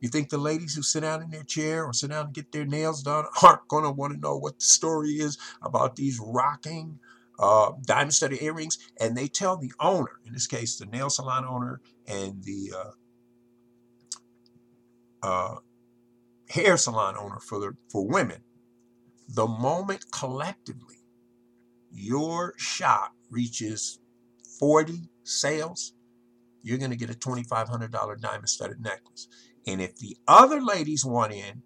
You 0.00 0.08
think 0.08 0.28
the 0.28 0.38
ladies 0.38 0.74
who 0.74 0.82
sit 0.82 1.00
down 1.00 1.22
in 1.22 1.30
their 1.30 1.42
chair 1.42 1.84
or 1.84 1.92
sit 1.92 2.10
down 2.10 2.26
and 2.26 2.34
get 2.34 2.52
their 2.52 2.66
nails 2.66 3.02
done 3.02 3.26
aren't 3.42 3.68
going 3.68 3.84
to 3.84 3.90
want 3.90 4.14
to 4.14 4.20
know 4.20 4.36
what 4.36 4.58
the 4.58 4.64
story 4.64 5.12
is 5.12 5.38
about 5.62 5.96
these 5.96 6.20
rocking 6.22 7.00
uh, 7.38 7.72
diamond 7.86 8.14
studded 8.14 8.42
earrings? 8.42 8.78
And 9.00 9.16
they 9.16 9.28
tell 9.28 9.56
the 9.56 9.72
owner, 9.80 10.20
in 10.26 10.34
this 10.34 10.46
case, 10.46 10.76
the 10.76 10.86
nail 10.86 11.10
salon 11.10 11.44
owner 11.46 11.80
and 12.10 12.42
the 12.44 12.72
uh, 15.22 15.26
uh, 15.26 15.56
hair 16.48 16.76
salon 16.76 17.16
owner 17.16 17.38
for 17.40 17.60
the 17.60 17.72
for 17.90 18.06
women, 18.06 18.42
the 19.28 19.46
moment 19.46 20.06
collectively 20.10 20.96
your 21.92 22.54
shop 22.56 23.12
reaches 23.30 23.98
40 24.58 25.10
sales, 25.24 25.92
you're 26.62 26.78
going 26.78 26.90
to 26.90 26.96
get 26.96 27.10
a 27.10 27.14
$2,500 27.14 28.20
diamond 28.20 28.48
studded 28.48 28.80
necklace. 28.80 29.28
And 29.66 29.80
if 29.80 29.96
the 29.96 30.16
other 30.28 30.60
ladies 30.60 31.04
want 31.04 31.32
in, 31.32 31.62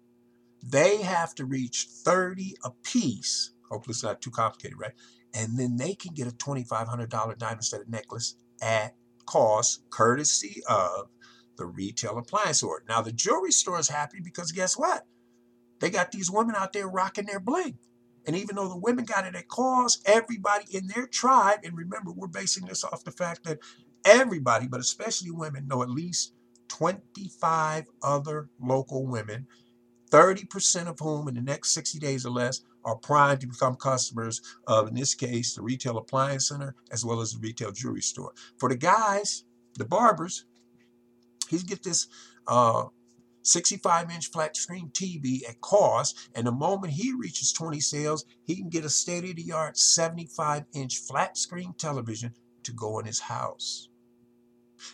they 0.63 1.01
have 1.01 1.35
to 1.35 1.45
reach 1.45 1.87
30 2.03 2.55
apiece. 2.63 3.51
Hopefully 3.69 3.93
it's 3.93 4.03
not 4.03 4.21
too 4.21 4.31
complicated, 4.31 4.79
right? 4.79 4.93
And 5.33 5.57
then 5.59 5.77
they 5.77 5.95
can 5.95 6.13
get 6.13 6.27
a 6.27 6.31
$2,500 6.31 7.37
diamond 7.37 7.63
studded 7.63 7.89
necklace 7.89 8.35
at 8.61 8.95
cost, 9.25 9.83
courtesy 9.89 10.61
of 10.69 11.09
the 11.57 11.65
retail 11.65 12.17
appliance 12.17 12.57
store. 12.57 12.83
Now, 12.87 13.01
the 13.01 13.11
jewelry 13.11 13.51
store 13.51 13.79
is 13.79 13.89
happy 13.89 14.19
because 14.23 14.51
guess 14.51 14.77
what? 14.77 15.05
They 15.79 15.89
got 15.89 16.11
these 16.11 16.31
women 16.31 16.55
out 16.55 16.73
there 16.73 16.87
rocking 16.87 17.25
their 17.25 17.39
bling. 17.39 17.77
And 18.27 18.35
even 18.35 18.55
though 18.55 18.69
the 18.69 18.77
women 18.77 19.05
got 19.05 19.25
it 19.25 19.35
at 19.35 19.47
cost, 19.47 20.01
everybody 20.05 20.65
in 20.71 20.87
their 20.87 21.05
tribe, 21.05 21.59
and 21.63 21.77
remember, 21.77 22.11
we're 22.11 22.27
basing 22.27 22.65
this 22.65 22.83
off 22.83 23.03
the 23.03 23.11
fact 23.11 23.43
that 23.43 23.59
everybody, 24.03 24.67
but 24.67 24.79
especially 24.79 25.31
women, 25.31 25.67
know 25.67 25.83
at 25.83 25.89
least 25.89 26.33
25 26.69 27.85
other 28.01 28.49
local 28.59 29.05
women, 29.05 29.47
30% 30.09 30.87
of 30.87 30.99
whom 30.99 31.27
in 31.27 31.35
the 31.35 31.41
next 31.41 31.73
60 31.73 31.99
days 31.99 32.25
or 32.25 32.31
less 32.31 32.61
are 32.85 32.95
primed 32.95 33.41
to 33.41 33.47
become 33.47 33.75
customers 33.75 34.41
of, 34.67 34.87
in 34.87 34.93
this 34.93 35.13
case, 35.13 35.55
the 35.55 35.61
retail 35.61 35.97
appliance 35.97 36.47
center 36.47 36.75
as 36.91 37.03
well 37.03 37.19
as 37.19 37.33
the 37.33 37.39
retail 37.39 37.71
jewelry 37.71 38.01
store. 38.01 38.31
For 38.57 38.69
the 38.69 38.77
guys, 38.77 39.43
the 39.77 39.85
barbers, 39.85 40.45
He's 41.49 41.63
get 41.63 41.83
this 41.83 42.07
uh, 42.47 42.85
65 43.43 44.11
inch 44.11 44.27
flat 44.31 44.57
screen 44.57 44.89
TV 44.89 45.47
at 45.47 45.61
cost, 45.61 46.29
and 46.33 46.47
the 46.47 46.51
moment 46.51 46.93
he 46.93 47.13
reaches 47.13 47.53
20 47.53 47.79
sales, 47.79 48.25
he 48.45 48.55
can 48.55 48.69
get 48.69 48.85
a 48.85 48.89
state 48.89 49.29
of 49.29 49.35
the 49.35 49.51
art 49.51 49.77
75 49.77 50.65
inch 50.73 50.97
flat 50.97 51.37
screen 51.37 51.73
television 51.77 52.33
to 52.63 52.71
go 52.71 52.99
in 52.99 53.05
his 53.05 53.19
house. 53.19 53.89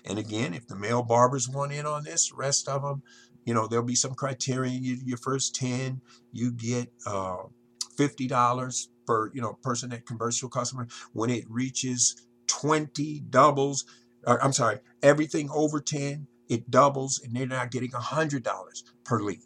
And 0.06 0.20
again, 0.20 0.54
if 0.54 0.68
the 0.68 0.76
male 0.76 1.04
barbers 1.04 1.50
want 1.50 1.72
in 1.72 1.86
on 1.86 2.04
this, 2.04 2.32
rest 2.32 2.68
of 2.68 2.82
them, 2.82 3.04
you 3.46 3.54
know, 3.54 3.68
there'll 3.68 3.86
be 3.86 3.96
some 3.96 4.14
criteria. 4.14 4.72
You, 4.72 4.98
your 5.04 5.18
first 5.18 5.56
10, 5.56 6.02
you 6.32 6.52
get 6.52 6.92
uh, 7.06 7.44
$50 8.02 8.88
per, 9.06 9.32
you 9.34 9.42
know, 9.42 9.54
person 9.62 9.90
that 9.90 10.06
converts 10.06 10.40
to 10.40 10.48
a 10.48 10.50
customer. 10.50 10.88
When 11.14 11.30
it 11.30 11.46
reaches 11.50 12.16
20 12.48 13.22
doubles, 13.30 13.86
or, 14.26 14.44
I'm 14.44 14.54
sorry, 14.54 14.80
everything 15.02 15.50
over 15.52 15.80
10, 15.80 16.28
it 16.50 16.70
doubles 16.70 17.22
and 17.24 17.36
they're 17.36 17.48
now 17.48 17.66
getting 17.66 17.92
$100 17.92 18.44
per 19.04 19.22
lead. 19.22 19.40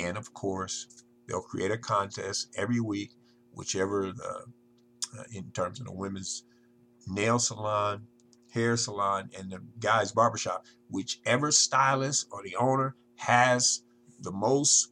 And 0.00 0.16
of 0.16 0.32
course, 0.32 0.86
they'll 1.28 1.42
create 1.42 1.70
a 1.70 1.78
contest 1.78 2.48
every 2.56 2.80
week, 2.80 3.10
whichever 3.52 4.12
the, 4.12 4.44
uh, 5.18 5.24
in 5.32 5.50
terms 5.52 5.78
of 5.80 5.86
the 5.86 5.92
women's 5.92 6.44
nail 7.06 7.38
salon, 7.38 8.06
hair 8.52 8.76
salon, 8.76 9.30
and 9.38 9.50
the 9.50 9.60
guy's 9.78 10.12
barbershop, 10.12 10.64
whichever 10.88 11.50
stylist 11.50 12.26
or 12.30 12.42
the 12.42 12.56
owner 12.56 12.96
has 13.16 13.82
the 14.20 14.32
most 14.32 14.88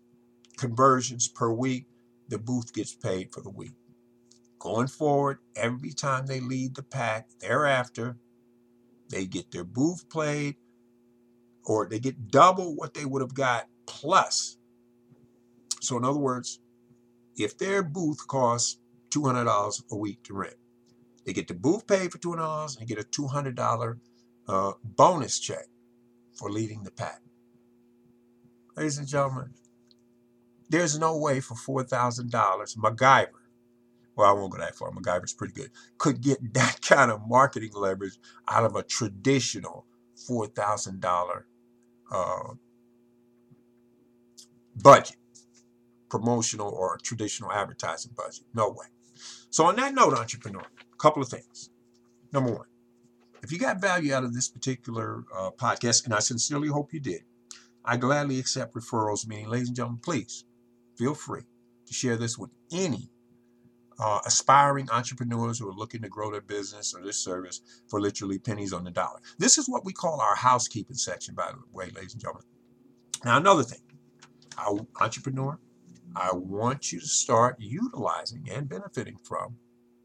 conversions 0.56 1.28
per 1.28 1.50
week, 1.50 1.86
the 2.30 2.38
booth 2.38 2.72
gets 2.74 2.94
paid 2.94 3.32
for 3.32 3.42
the 3.42 3.50
week. 3.50 3.74
Going 4.58 4.88
forward, 4.88 5.38
every 5.56 5.92
time 5.92 6.26
they 6.26 6.40
lead 6.40 6.76
the 6.76 6.82
pack 6.82 7.28
thereafter, 7.40 8.16
they 9.10 9.26
get 9.26 9.50
their 9.52 9.64
booth 9.64 10.08
played 10.08 10.56
or 11.64 11.86
they 11.86 11.98
get 11.98 12.30
double 12.30 12.76
what 12.76 12.94
they 12.94 13.04
would 13.04 13.22
have 13.22 13.34
got 13.34 13.68
plus. 13.86 14.58
So, 15.80 15.96
in 15.96 16.04
other 16.04 16.18
words, 16.18 16.60
if 17.36 17.58
their 17.58 17.82
booth 17.82 18.26
costs 18.28 18.78
$200 19.10 19.82
a 19.90 19.96
week 19.96 20.22
to 20.24 20.34
rent, 20.34 20.54
they 21.24 21.32
get 21.32 21.48
the 21.48 21.54
booth 21.54 21.86
paid 21.86 22.12
for 22.12 22.18
$200 22.18 22.78
and 22.78 22.88
get 22.88 22.98
a 22.98 23.04
$200 23.04 23.98
uh, 24.48 24.72
bonus 24.84 25.38
check 25.38 25.66
for 26.34 26.50
leading 26.50 26.82
the 26.82 26.90
pack. 26.90 27.20
Ladies 28.76 28.98
and 28.98 29.08
gentlemen, 29.08 29.54
there's 30.70 30.98
no 30.98 31.16
way 31.16 31.40
for 31.40 31.54
$4,000 31.54 32.30
MacGyver, 32.76 33.28
well, 34.16 34.28
I 34.28 34.32
won't 34.32 34.52
go 34.52 34.58
that 34.58 34.76
far, 34.76 34.90
MacGyver's 34.92 35.32
pretty 35.32 35.54
good, 35.54 35.70
could 35.98 36.20
get 36.20 36.38
that 36.54 36.80
kind 36.82 37.10
of 37.10 37.28
marketing 37.28 37.72
leverage 37.74 38.18
out 38.48 38.64
of 38.64 38.76
a 38.76 38.82
traditional 38.82 39.84
$4,000 40.28 41.42
uh, 42.12 42.54
budget, 44.76 45.16
promotional 46.08 46.68
or 46.68 46.98
traditional 47.02 47.52
advertising 47.52 48.12
budget. 48.16 48.44
No 48.54 48.70
way. 48.70 48.86
So, 49.50 49.66
on 49.66 49.76
that 49.76 49.94
note, 49.94 50.14
entrepreneur, 50.14 50.62
a 50.62 50.96
couple 50.96 51.22
of 51.22 51.28
things. 51.28 51.70
Number 52.32 52.52
one, 52.52 52.66
if 53.42 53.50
you 53.50 53.58
got 53.58 53.80
value 53.80 54.14
out 54.14 54.24
of 54.24 54.34
this 54.34 54.48
particular 54.48 55.24
uh, 55.36 55.50
podcast, 55.50 56.04
and 56.04 56.14
I 56.14 56.20
sincerely 56.20 56.68
hope 56.68 56.92
you 56.92 57.00
did, 57.00 57.22
I 57.84 57.96
gladly 57.96 58.38
accept 58.38 58.74
referrals. 58.74 59.26
Meaning, 59.26 59.48
ladies 59.48 59.68
and 59.68 59.76
gentlemen, 59.76 60.00
please 60.02 60.44
feel 61.00 61.14
free 61.14 61.42
to 61.86 61.94
share 61.94 62.16
this 62.16 62.36
with 62.36 62.50
any 62.72 63.08
uh, 63.98 64.20
aspiring 64.26 64.88
entrepreneurs 64.90 65.58
who 65.58 65.68
are 65.68 65.74
looking 65.74 66.02
to 66.02 66.08
grow 66.08 66.30
their 66.30 66.42
business 66.42 66.94
or 66.94 67.02
their 67.02 67.12
service 67.12 67.62
for 67.88 68.00
literally 68.00 68.38
pennies 68.38 68.74
on 68.74 68.84
the 68.84 68.90
dollar. 68.90 69.20
This 69.38 69.56
is 69.56 69.68
what 69.68 69.84
we 69.84 69.94
call 69.94 70.20
our 70.20 70.36
housekeeping 70.36 70.96
section, 70.96 71.34
by 71.34 71.50
the 71.52 71.58
way, 71.72 71.86
ladies 71.94 72.12
and 72.12 72.20
gentlemen. 72.20 72.44
Now, 73.24 73.38
another 73.38 73.62
thing, 73.62 73.80
entrepreneur, 75.00 75.58
I 76.14 76.32
want 76.34 76.92
you 76.92 77.00
to 77.00 77.06
start 77.06 77.56
utilizing 77.58 78.46
and 78.50 78.68
benefiting 78.68 79.16
from 79.24 79.56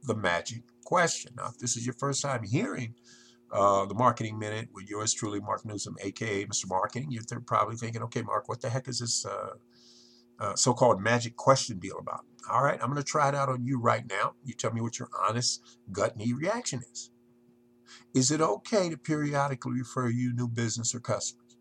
the 0.03 0.15
magic 0.15 0.63
question. 0.86 1.34
Now, 1.36 1.47
if 1.47 1.58
this 1.58 1.75
is 1.75 1.86
your 1.86 1.95
first 1.95 2.21
time 2.21 2.43
hearing 2.43 2.95
uh, 3.51 3.86
the 3.86 3.95
Marketing 3.95 4.39
Minute 4.39 4.69
with 4.73 4.89
yours 4.89 5.13
truly, 5.13 5.39
Mark 5.41 5.65
Newsome, 5.65 5.95
aka 6.01 6.45
Mr. 6.45 6.69
Marketing, 6.69 7.12
you're 7.12 7.23
probably 7.45 7.75
thinking, 7.75 8.01
okay, 8.03 8.21
Mark, 8.21 8.47
what 8.47 8.62
the 8.62 8.69
heck 8.69 8.88
is 8.88 8.99
this 8.99 9.25
uh, 9.25 9.55
uh, 10.39 10.56
so 10.56 10.74
called 10.74 11.02
magic 11.02 11.36
question 11.36 11.80
deal 11.80 11.98
about? 12.00 12.26
All 12.52 12.63
right, 12.63 12.80
I'm 12.82 12.91
going 12.91 13.02
to 13.02 13.04
try 13.04 13.30
it 13.30 13.36
out 13.36 13.50
on 13.50 13.65
you 13.65 13.80
right 13.80 14.08
now. 14.08 14.34
You 14.43 14.54
tell 14.54 14.71
me 14.71 14.82
what 14.82 15.00
your 15.00 15.10
honest 15.28 15.62
gut 15.91 16.15
knee 16.15 16.34
reaction 16.34 16.82
is. 16.91 17.10
Is 18.13 18.32
it 18.32 18.41
okay 18.41 18.89
to 18.89 18.98
periodically 18.98 19.80
refer 19.80 20.10
you 20.10 20.34
new 20.34 20.48
business 20.48 20.93
or 20.93 21.00
customers? 21.00 21.58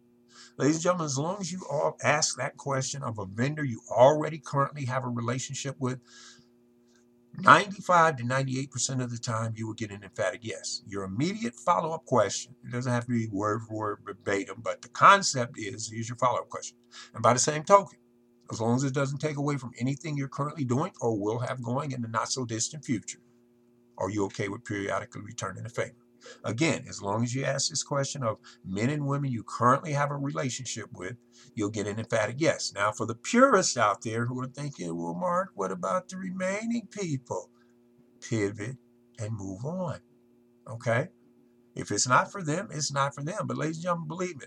Ladies 0.56 0.76
and 0.76 0.82
gentlemen, 0.84 1.06
as 1.06 1.18
long 1.18 1.38
as 1.40 1.50
you 1.50 1.62
all 1.70 1.96
ask 2.02 2.36
that 2.36 2.56
question 2.56 3.02
of 3.02 3.18
a 3.18 3.26
vendor 3.26 3.64
you 3.64 3.80
already 3.90 4.38
currently 4.38 4.84
have 4.84 5.04
a 5.04 5.08
relationship 5.08 5.74
with, 5.80 5.98
95 7.40 8.18
to 8.18 8.22
98% 8.22 9.02
of 9.02 9.10
the 9.10 9.18
time 9.18 9.54
you 9.56 9.66
will 9.66 9.74
get 9.74 9.90
an 9.90 10.04
emphatic 10.04 10.40
yes. 10.44 10.82
Your 10.86 11.02
immediate 11.02 11.54
follow 11.54 11.92
up 11.92 12.04
question, 12.04 12.54
it 12.64 12.70
doesn't 12.70 12.92
have 12.92 13.06
to 13.06 13.10
be 13.10 13.28
word 13.32 13.62
for 13.62 13.74
word 13.74 13.98
verbatim, 14.04 14.60
but 14.62 14.82
the 14.82 14.88
concept 14.88 15.58
is 15.58 15.90
here's 15.90 16.08
your 16.08 16.18
follow 16.18 16.38
up 16.38 16.48
question. 16.48 16.76
And 17.14 17.22
by 17.22 17.32
the 17.32 17.40
same 17.40 17.64
token, 17.64 17.98
as 18.50 18.60
long 18.60 18.76
as 18.76 18.84
it 18.84 18.94
doesn't 18.94 19.18
take 19.18 19.36
away 19.36 19.56
from 19.56 19.72
anything 19.78 20.16
you're 20.16 20.28
currently 20.28 20.64
doing 20.64 20.92
or 21.00 21.18
will 21.18 21.38
have 21.38 21.62
going 21.62 21.92
in 21.92 22.02
the 22.02 22.08
not 22.08 22.30
so 22.30 22.44
distant 22.44 22.84
future. 22.84 23.20
Are 23.96 24.10
you 24.10 24.24
okay 24.26 24.48
with 24.48 24.64
periodically 24.64 25.22
returning 25.22 25.66
a 25.66 25.68
favor? 25.68 25.94
Again, 26.42 26.84
as 26.88 27.02
long 27.02 27.22
as 27.22 27.34
you 27.34 27.44
ask 27.44 27.70
this 27.70 27.82
question 27.82 28.22
of 28.22 28.38
men 28.64 28.90
and 28.90 29.06
women 29.06 29.30
you 29.30 29.42
currently 29.42 29.92
have 29.92 30.10
a 30.10 30.16
relationship 30.16 30.88
with, 30.92 31.16
you'll 31.54 31.70
get 31.70 31.86
an 31.86 31.98
emphatic 31.98 32.36
yes. 32.38 32.72
Now, 32.74 32.92
for 32.92 33.06
the 33.06 33.14
purists 33.14 33.76
out 33.76 34.02
there 34.02 34.26
who 34.26 34.40
are 34.40 34.46
thinking, 34.46 34.96
well, 34.96 35.14
Mark, 35.14 35.50
what 35.54 35.70
about 35.70 36.08
the 36.08 36.16
remaining 36.16 36.88
people? 36.90 37.50
Pivot 38.20 38.76
and 39.18 39.36
move 39.36 39.64
on. 39.64 40.00
Okay? 40.68 41.08
If 41.74 41.90
it's 41.90 42.08
not 42.08 42.30
for 42.30 42.42
them, 42.42 42.68
it's 42.70 42.92
not 42.92 43.14
for 43.14 43.22
them. 43.22 43.46
But 43.46 43.58
ladies 43.58 43.76
and 43.76 43.84
gentlemen, 43.84 44.08
believe 44.08 44.36
me, 44.36 44.46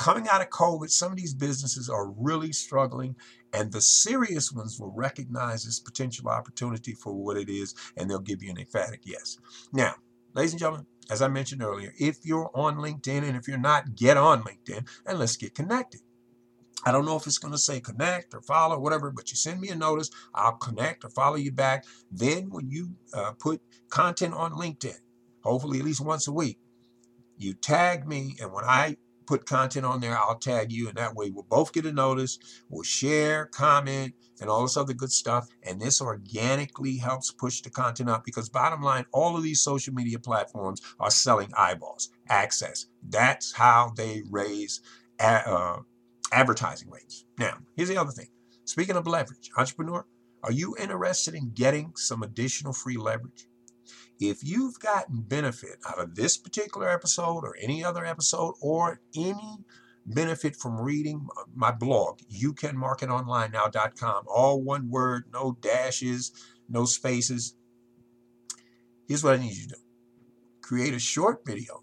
coming 0.00 0.26
out 0.30 0.40
of 0.40 0.48
COVID, 0.48 0.88
some 0.88 1.12
of 1.12 1.18
these 1.18 1.34
businesses 1.34 1.90
are 1.90 2.10
really 2.12 2.52
struggling, 2.52 3.14
and 3.52 3.70
the 3.70 3.82
serious 3.82 4.50
ones 4.50 4.80
will 4.80 4.92
recognize 4.92 5.62
this 5.62 5.78
potential 5.78 6.30
opportunity 6.30 6.94
for 6.94 7.12
what 7.12 7.36
it 7.36 7.50
is, 7.50 7.74
and 7.98 8.08
they'll 8.08 8.18
give 8.18 8.42
you 8.42 8.50
an 8.50 8.56
emphatic 8.56 9.02
yes. 9.04 9.36
Now, 9.74 9.96
ladies 10.34 10.52
and 10.52 10.60
gentlemen, 10.60 10.86
as 11.10 11.20
I 11.20 11.28
mentioned 11.28 11.62
earlier, 11.62 11.92
if 11.98 12.24
you're 12.24 12.50
on 12.54 12.76
LinkedIn 12.76 13.24
and 13.24 13.36
if 13.36 13.46
you're 13.46 13.58
not, 13.58 13.94
get 13.94 14.16
on 14.16 14.42
LinkedIn 14.42 14.88
and 15.04 15.18
let's 15.18 15.36
get 15.36 15.54
connected. 15.54 16.00
I 16.86 16.92
don't 16.92 17.04
know 17.04 17.16
if 17.16 17.26
it's 17.26 17.36
going 17.36 17.52
to 17.52 17.58
say 17.58 17.78
connect 17.78 18.32
or 18.32 18.40
follow, 18.40 18.76
or 18.76 18.80
whatever, 18.80 19.10
but 19.10 19.30
you 19.30 19.36
send 19.36 19.60
me 19.60 19.68
a 19.68 19.74
notice, 19.74 20.10
I'll 20.34 20.52
connect 20.52 21.04
or 21.04 21.10
follow 21.10 21.36
you 21.36 21.52
back. 21.52 21.84
Then, 22.10 22.48
when 22.48 22.70
you 22.70 22.96
uh, 23.12 23.32
put 23.32 23.60
content 23.90 24.32
on 24.32 24.52
LinkedIn, 24.52 24.96
hopefully 25.44 25.78
at 25.78 25.84
least 25.84 26.00
once 26.00 26.26
a 26.26 26.32
week, 26.32 26.58
you 27.36 27.52
tag 27.52 28.08
me, 28.08 28.36
and 28.40 28.50
when 28.50 28.64
I 28.64 28.96
put 29.30 29.46
content 29.46 29.86
on 29.86 30.00
there, 30.00 30.18
I'll 30.18 30.38
tag 30.38 30.72
you, 30.72 30.88
and 30.88 30.96
that 30.96 31.14
way 31.14 31.30
we'll 31.30 31.44
both 31.44 31.72
get 31.72 31.86
a 31.86 31.92
notice. 31.92 32.38
We'll 32.68 32.82
share, 32.82 33.46
comment, 33.46 34.14
and 34.40 34.50
all 34.50 34.62
this 34.62 34.76
other 34.76 34.92
good 34.92 35.12
stuff. 35.12 35.46
And 35.62 35.80
this 35.80 36.00
organically 36.00 36.96
helps 36.96 37.30
push 37.30 37.60
the 37.62 37.70
content 37.70 38.10
up 38.10 38.24
because, 38.24 38.48
bottom 38.48 38.82
line, 38.82 39.06
all 39.12 39.36
of 39.36 39.44
these 39.44 39.60
social 39.60 39.94
media 39.94 40.18
platforms 40.18 40.82
are 40.98 41.10
selling 41.10 41.52
eyeballs, 41.56 42.10
access. 42.28 42.86
That's 43.08 43.52
how 43.52 43.92
they 43.96 44.22
raise. 44.28 44.80
Uh, 45.18 45.76
advertising 46.32 46.88
rates. 46.90 47.24
Now, 47.38 47.58
here's 47.76 47.88
the 47.88 47.98
other 47.98 48.12
thing. 48.12 48.28
Speaking 48.64 48.96
of 48.96 49.06
leverage, 49.06 49.50
entrepreneur, 49.56 50.06
are 50.42 50.52
you 50.52 50.74
interested 50.78 51.34
in 51.34 51.50
getting 51.50 51.92
some 51.96 52.22
additional 52.22 52.72
free 52.72 52.96
leverage? 52.96 53.46
If 54.20 54.44
you've 54.44 54.78
gotten 54.78 55.22
benefit 55.22 55.78
out 55.88 55.98
of 55.98 56.14
this 56.14 56.36
particular 56.36 56.90
episode 56.90 57.42
or 57.42 57.56
any 57.58 57.82
other 57.82 58.04
episode 58.04 58.54
or 58.60 59.00
any 59.16 59.64
benefit 60.04 60.56
from 60.56 60.78
reading 60.78 61.26
my 61.54 61.70
blog, 61.72 62.20
you 62.28 62.52
can 62.52 62.76
youcanmarketonlinenow.com, 62.76 64.24
all 64.28 64.60
one 64.60 64.90
word, 64.90 65.24
no 65.32 65.56
dashes, 65.62 66.32
no 66.68 66.84
spaces. 66.84 67.54
Here's 69.08 69.24
what 69.24 69.38
I 69.38 69.42
need 69.42 69.56
you 69.56 69.62
to 69.68 69.74
do. 69.74 69.80
Create 70.60 70.92
a 70.92 70.98
short 70.98 71.40
video 71.46 71.82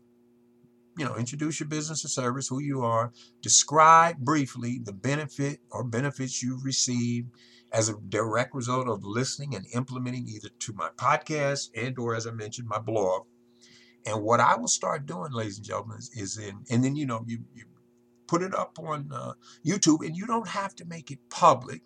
you 0.97 1.05
know, 1.05 1.15
introduce 1.15 1.59
your 1.59 1.69
business 1.69 2.03
or 2.03 2.07
service, 2.07 2.47
who 2.47 2.59
you 2.59 2.81
are, 2.81 3.11
describe 3.41 4.17
briefly 4.17 4.79
the 4.83 4.93
benefit 4.93 5.59
or 5.71 5.83
benefits 5.83 6.41
you've 6.41 6.63
received 6.63 7.29
as 7.71 7.89
a 7.89 7.95
direct 8.09 8.55
result 8.55 8.87
of 8.87 9.03
listening 9.03 9.55
and 9.55 9.65
implementing 9.73 10.27
either 10.27 10.49
to 10.59 10.73
my 10.73 10.89
podcast 10.95 11.69
and 11.75 11.97
or 11.99 12.15
as 12.15 12.25
I 12.25 12.31
mentioned, 12.31 12.67
my 12.67 12.79
blog. 12.79 13.25
And 14.05 14.23
what 14.23 14.39
I 14.39 14.55
will 14.55 14.69
start 14.69 15.05
doing, 15.05 15.33
ladies 15.33 15.57
and 15.57 15.65
gentlemen, 15.65 15.99
is 16.15 16.37
in, 16.37 16.63
and 16.69 16.83
then, 16.83 16.95
you 16.95 17.05
know, 17.05 17.23
you, 17.27 17.39
you 17.53 17.65
put 18.27 18.41
it 18.41 18.55
up 18.55 18.77
on 18.79 19.09
uh, 19.13 19.33
YouTube 19.65 20.05
and 20.05 20.15
you 20.15 20.25
don't 20.25 20.47
have 20.47 20.75
to 20.75 20.85
make 20.85 21.11
it 21.11 21.19
public. 21.29 21.81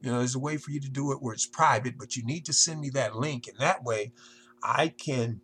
You 0.00 0.10
know, 0.10 0.18
there's 0.18 0.34
a 0.34 0.40
way 0.40 0.56
for 0.56 0.70
you 0.70 0.80
to 0.80 0.88
do 0.88 1.12
it 1.12 1.18
where 1.20 1.34
it's 1.34 1.46
private, 1.46 1.98
but 1.98 2.16
you 2.16 2.24
need 2.24 2.46
to 2.46 2.52
send 2.52 2.80
me 2.80 2.90
that 2.90 3.16
link. 3.16 3.48
And 3.48 3.58
that 3.58 3.84
way 3.84 4.12
I 4.62 4.88
can 4.88 5.40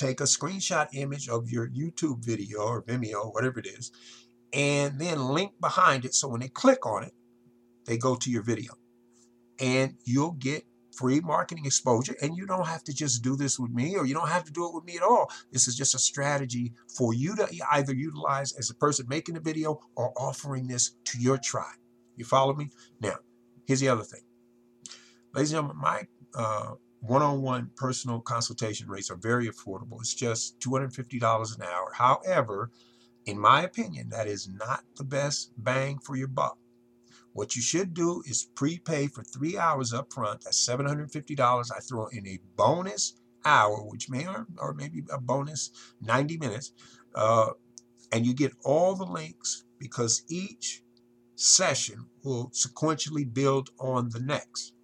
take 0.00 0.20
a 0.20 0.24
screenshot 0.24 0.88
image 0.94 1.28
of 1.28 1.50
your 1.50 1.68
YouTube 1.68 2.24
video 2.24 2.60
or 2.60 2.82
Vimeo, 2.82 3.32
whatever 3.34 3.60
it 3.60 3.66
is, 3.66 3.92
and 4.52 4.98
then 4.98 5.20
link 5.20 5.52
behind 5.60 6.04
it. 6.04 6.14
So 6.14 6.28
when 6.28 6.40
they 6.40 6.48
click 6.48 6.86
on 6.86 7.04
it, 7.04 7.12
they 7.86 7.98
go 7.98 8.16
to 8.16 8.30
your 8.30 8.42
video. 8.42 8.72
And 9.58 9.94
you'll 10.04 10.32
get 10.32 10.64
free 10.96 11.20
marketing 11.20 11.66
exposure. 11.66 12.16
And 12.22 12.36
you 12.36 12.46
don't 12.46 12.66
have 12.66 12.82
to 12.84 12.94
just 12.94 13.22
do 13.22 13.36
this 13.36 13.58
with 13.58 13.70
me 13.70 13.96
or 13.96 14.06
you 14.06 14.14
don't 14.14 14.28
have 14.28 14.44
to 14.44 14.52
do 14.52 14.66
it 14.66 14.74
with 14.74 14.84
me 14.84 14.96
at 14.96 15.02
all. 15.02 15.30
This 15.52 15.68
is 15.68 15.76
just 15.76 15.94
a 15.94 15.98
strategy 15.98 16.72
for 16.96 17.12
you 17.12 17.36
to 17.36 17.48
either 17.72 17.94
utilize 17.94 18.52
as 18.58 18.70
a 18.70 18.74
person 18.74 19.06
making 19.08 19.34
the 19.34 19.40
video 19.40 19.80
or 19.96 20.12
offering 20.16 20.66
this 20.66 20.92
to 21.04 21.18
your 21.20 21.36
tribe. 21.36 21.76
You 22.16 22.24
follow 22.24 22.54
me? 22.54 22.70
Now, 23.00 23.16
here's 23.66 23.80
the 23.80 23.88
other 23.88 24.02
thing. 24.02 24.22
Ladies 25.34 25.52
and 25.52 25.58
gentlemen, 25.58 25.76
my 25.76 26.06
uh, 26.34 26.74
one-on-one 27.00 27.70
personal 27.76 28.20
consultation 28.20 28.88
rates 28.88 29.10
are 29.10 29.16
very 29.16 29.48
affordable. 29.48 30.00
It's 30.00 30.14
just 30.14 30.60
$250 30.60 31.56
an 31.56 31.62
hour. 31.62 31.92
However, 31.94 32.70
in 33.26 33.38
my 33.38 33.62
opinion, 33.62 34.08
that 34.10 34.26
is 34.26 34.48
not 34.48 34.84
the 34.96 35.04
best 35.04 35.52
bang 35.56 35.98
for 35.98 36.16
your 36.16 36.28
buck. 36.28 36.58
What 37.32 37.54
you 37.54 37.62
should 37.62 37.94
do 37.94 38.22
is 38.26 38.48
prepay 38.54 39.06
for 39.06 39.22
three 39.22 39.56
hours 39.56 39.92
up 39.92 40.12
front. 40.12 40.42
That's 40.42 40.66
$750. 40.66 41.70
I 41.70 41.80
throw 41.80 42.06
in 42.08 42.26
a 42.26 42.38
bonus 42.56 43.14
hour, 43.44 43.78
which 43.88 44.10
may 44.10 44.26
or, 44.26 44.46
or 44.58 44.74
maybe 44.74 45.02
a 45.10 45.20
bonus 45.20 45.70
90 46.02 46.38
minutes. 46.38 46.72
Uh, 47.14 47.50
and 48.12 48.26
you 48.26 48.34
get 48.34 48.52
all 48.64 48.94
the 48.94 49.04
links 49.04 49.64
because 49.78 50.22
each 50.28 50.82
session 51.36 52.06
will 52.24 52.50
sequentially 52.50 53.32
build 53.32 53.70
on 53.78 54.10
the 54.10 54.20
next. 54.20 54.74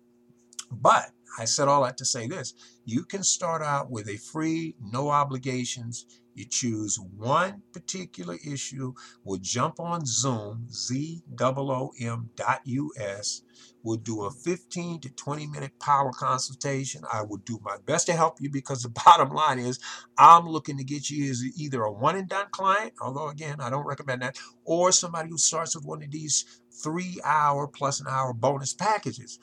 But 0.70 1.10
I 1.38 1.44
said 1.44 1.68
all 1.68 1.84
that 1.84 1.96
to 1.98 2.04
say 2.04 2.26
this. 2.26 2.54
You 2.84 3.04
can 3.04 3.22
start 3.22 3.62
out 3.62 3.90
with 3.90 4.08
a 4.08 4.16
free, 4.16 4.76
no 4.80 5.10
obligations. 5.10 6.06
You 6.34 6.44
choose 6.44 6.98
one 7.16 7.62
particular 7.72 8.36
issue. 8.46 8.92
We'll 9.24 9.38
jump 9.40 9.80
on 9.80 10.04
Zoom, 10.04 10.66
Z-O-O-M 10.70 12.30
dot 12.36 12.60
U-S. 12.64 13.42
We'll 13.82 13.96
do 13.96 14.24
a 14.24 14.30
15 14.30 15.00
to 15.00 15.10
20 15.10 15.46
minute 15.46 15.78
power 15.80 16.12
consultation. 16.12 17.04
I 17.10 17.22
will 17.22 17.38
do 17.38 17.58
my 17.62 17.78
best 17.86 18.06
to 18.08 18.12
help 18.12 18.36
you 18.40 18.50
because 18.50 18.82
the 18.82 18.88
bottom 19.06 19.30
line 19.30 19.58
is 19.58 19.80
I'm 20.18 20.46
looking 20.46 20.76
to 20.76 20.84
get 20.84 21.08
you 21.08 21.30
as 21.30 21.42
either 21.56 21.82
a 21.82 21.92
one 21.92 22.16
and 22.16 22.28
done 22.28 22.48
client, 22.50 22.92
although 23.00 23.28
again, 23.28 23.56
I 23.60 23.70
don't 23.70 23.86
recommend 23.86 24.20
that, 24.22 24.38
or 24.64 24.92
somebody 24.92 25.30
who 25.30 25.38
starts 25.38 25.74
with 25.74 25.86
one 25.86 26.02
of 26.02 26.10
these 26.10 26.60
three 26.82 27.18
hour 27.24 27.66
plus 27.66 28.00
an 28.00 28.06
hour 28.10 28.34
bonus 28.34 28.74
packages, 28.74 29.38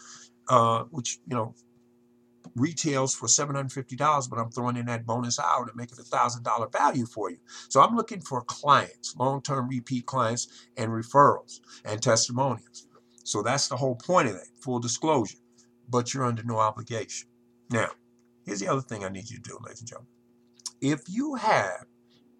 uh, 0.49 0.83
which, 0.91 1.19
you 1.27 1.35
know, 1.35 1.55
retails 2.55 3.15
for 3.15 3.27
$750, 3.27 4.29
but 4.29 4.39
I'm 4.39 4.51
throwing 4.51 4.77
in 4.77 4.85
that 4.87 5.05
bonus 5.05 5.39
hour 5.39 5.65
to 5.65 5.75
make 5.75 5.91
it 5.91 5.99
a 5.99 6.03
$1,000 6.03 6.71
value 6.71 7.05
for 7.05 7.29
you. 7.29 7.37
So 7.69 7.81
I'm 7.81 7.95
looking 7.95 8.21
for 8.21 8.41
clients, 8.41 9.15
long-term 9.17 9.67
repeat 9.69 10.05
clients 10.05 10.67
and 10.77 10.91
referrals 10.91 11.59
and 11.85 12.01
testimonials. 12.01 12.87
So 13.23 13.41
that's 13.41 13.67
the 13.67 13.77
whole 13.77 13.95
point 13.95 14.27
of 14.27 14.33
that, 14.33 14.47
full 14.61 14.79
disclosure, 14.79 15.37
but 15.89 16.13
you're 16.13 16.25
under 16.25 16.43
no 16.43 16.59
obligation. 16.59 17.29
Now, 17.71 17.89
here's 18.45 18.59
the 18.59 18.67
other 18.67 18.81
thing 18.81 19.03
I 19.03 19.09
need 19.09 19.29
you 19.29 19.37
to 19.37 19.43
do, 19.43 19.57
ladies 19.63 19.79
and 19.79 19.89
gentlemen. 19.89 20.11
If 20.81 21.01
you 21.07 21.35
have 21.35 21.85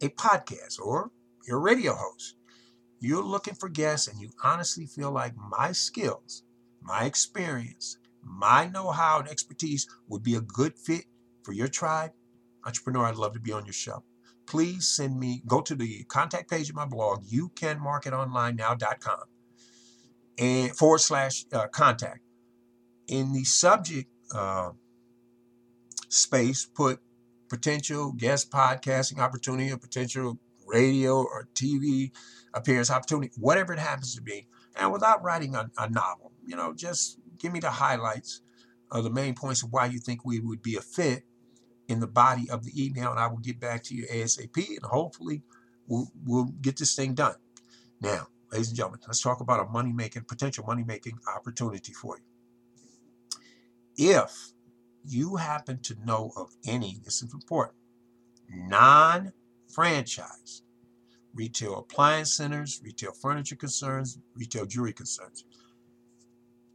a 0.01 0.09
podcast 0.09 0.79
or 0.79 1.11
you're 1.47 1.57
a 1.57 1.61
radio 1.61 1.93
host, 1.93 2.35
you're 2.99 3.23
looking 3.23 3.55
for 3.55 3.69
guests 3.69 4.07
and 4.07 4.19
you 4.19 4.29
honestly 4.43 4.85
feel 4.85 5.11
like 5.11 5.33
my 5.37 5.71
skills, 5.71 6.43
my 6.81 7.05
experience, 7.05 7.97
my 8.23 8.67
know-how 8.67 9.19
and 9.19 9.29
expertise 9.29 9.87
would 10.07 10.23
be 10.23 10.35
a 10.35 10.41
good 10.41 10.77
fit 10.77 11.05
for 11.43 11.53
your 11.53 11.67
tribe, 11.67 12.11
entrepreneur, 12.65 13.05
I'd 13.05 13.15
love 13.15 13.33
to 13.33 13.39
be 13.39 13.51
on 13.51 13.65
your 13.65 13.73
show. 13.73 14.03
Please 14.45 14.87
send 14.87 15.19
me, 15.19 15.41
go 15.47 15.61
to 15.61 15.75
the 15.75 16.03
contact 16.05 16.49
page 16.49 16.69
of 16.69 16.75
my 16.75 16.85
blog, 16.85 17.23
youcanmarketonlinenow.com 17.25 19.23
and 20.37 20.75
forward 20.75 20.99
slash 20.99 21.45
uh, 21.53 21.67
contact. 21.67 22.19
In 23.07 23.33
the 23.33 23.43
subject 23.43 24.09
uh, 24.33 24.71
space, 26.09 26.65
put 26.65 26.99
potential 27.49 28.13
guest 28.13 28.49
podcasting 28.49 29.19
opportunity 29.19 29.71
or 29.71 29.77
potential 29.77 30.39
radio 30.65 31.17
or 31.17 31.47
TV 31.53 32.11
appearance 32.53 32.89
opportunity, 32.89 33.31
whatever 33.37 33.73
it 33.73 33.79
happens 33.79 34.15
to 34.15 34.21
be, 34.21 34.47
and 34.75 34.91
without 34.91 35.23
writing 35.23 35.55
a, 35.55 35.69
a 35.77 35.89
novel, 35.89 36.31
you 36.45 36.55
know, 36.55 36.73
just 36.73 37.19
give 37.43 37.51
me 37.51 37.59
the 37.59 37.69
highlights 37.69 38.41
of 38.89 39.03
the 39.03 39.09
main 39.09 39.35
points 39.35 39.61
of 39.63 39.71
why 39.71 39.85
you 39.85 39.99
think 39.99 40.25
we 40.25 40.39
would 40.39 40.63
be 40.63 40.77
a 40.77 40.81
fit 40.81 41.23
in 41.89 41.99
the 41.99 42.07
body 42.07 42.49
of 42.49 42.63
the 42.63 42.71
email, 42.81 43.11
and 43.11 43.19
I 43.19 43.27
will 43.27 43.37
get 43.37 43.59
back 43.59 43.83
to 43.83 43.95
you 43.95 44.07
ASAP, 44.07 44.55
and 44.55 44.85
hopefully 44.85 45.43
we'll, 45.85 46.07
we'll 46.25 46.45
get 46.61 46.77
this 46.77 46.95
thing 46.95 47.13
done. 47.13 47.35
Now, 47.99 48.27
ladies 48.51 48.69
and 48.69 48.77
gentlemen, 48.77 49.01
let's 49.05 49.21
talk 49.21 49.41
about 49.41 49.59
a 49.59 49.69
money 49.69 49.91
making, 49.91 50.23
potential 50.23 50.63
money 50.65 50.85
making 50.85 51.19
opportunity 51.35 51.91
for 51.91 52.17
you. 52.17 52.23
If 53.97 54.53
you 55.05 55.35
happen 55.35 55.79
to 55.83 55.95
know 56.05 56.31
of 56.37 56.51
any, 56.65 57.01
this 57.03 57.21
is 57.21 57.33
important, 57.33 57.77
non 58.49 59.33
franchise 59.69 60.61
retail 61.35 61.79
appliance 61.79 62.31
centers, 62.33 62.79
retail 62.83 63.11
furniture 63.11 63.55
concerns, 63.55 64.19
retail 64.35 64.65
jewelry 64.65 64.93
concerns 64.93 65.43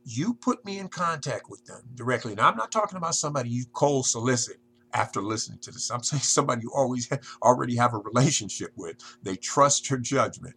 you 0.08 0.34
put 0.34 0.64
me 0.64 0.78
in 0.78 0.88
contact 0.88 1.50
with 1.50 1.64
them 1.66 1.82
directly. 1.94 2.34
Now, 2.34 2.48
I'm 2.48 2.56
not 2.56 2.72
talking 2.72 2.96
about 2.96 3.14
somebody 3.14 3.50
you 3.50 3.66
cold 3.74 4.06
solicit 4.06 4.56
after 4.94 5.22
listening 5.22 5.58
to 5.60 5.70
this. 5.70 5.90
I'm 5.90 6.02
saying 6.02 6.20
somebody 6.22 6.62
you 6.62 6.72
always 6.74 7.10
already 7.42 7.76
have 7.76 7.94
a 7.94 7.98
relationship 7.98 8.72
with. 8.76 8.96
They 9.22 9.36
trust 9.36 9.90
your 9.90 9.98
judgment. 9.98 10.54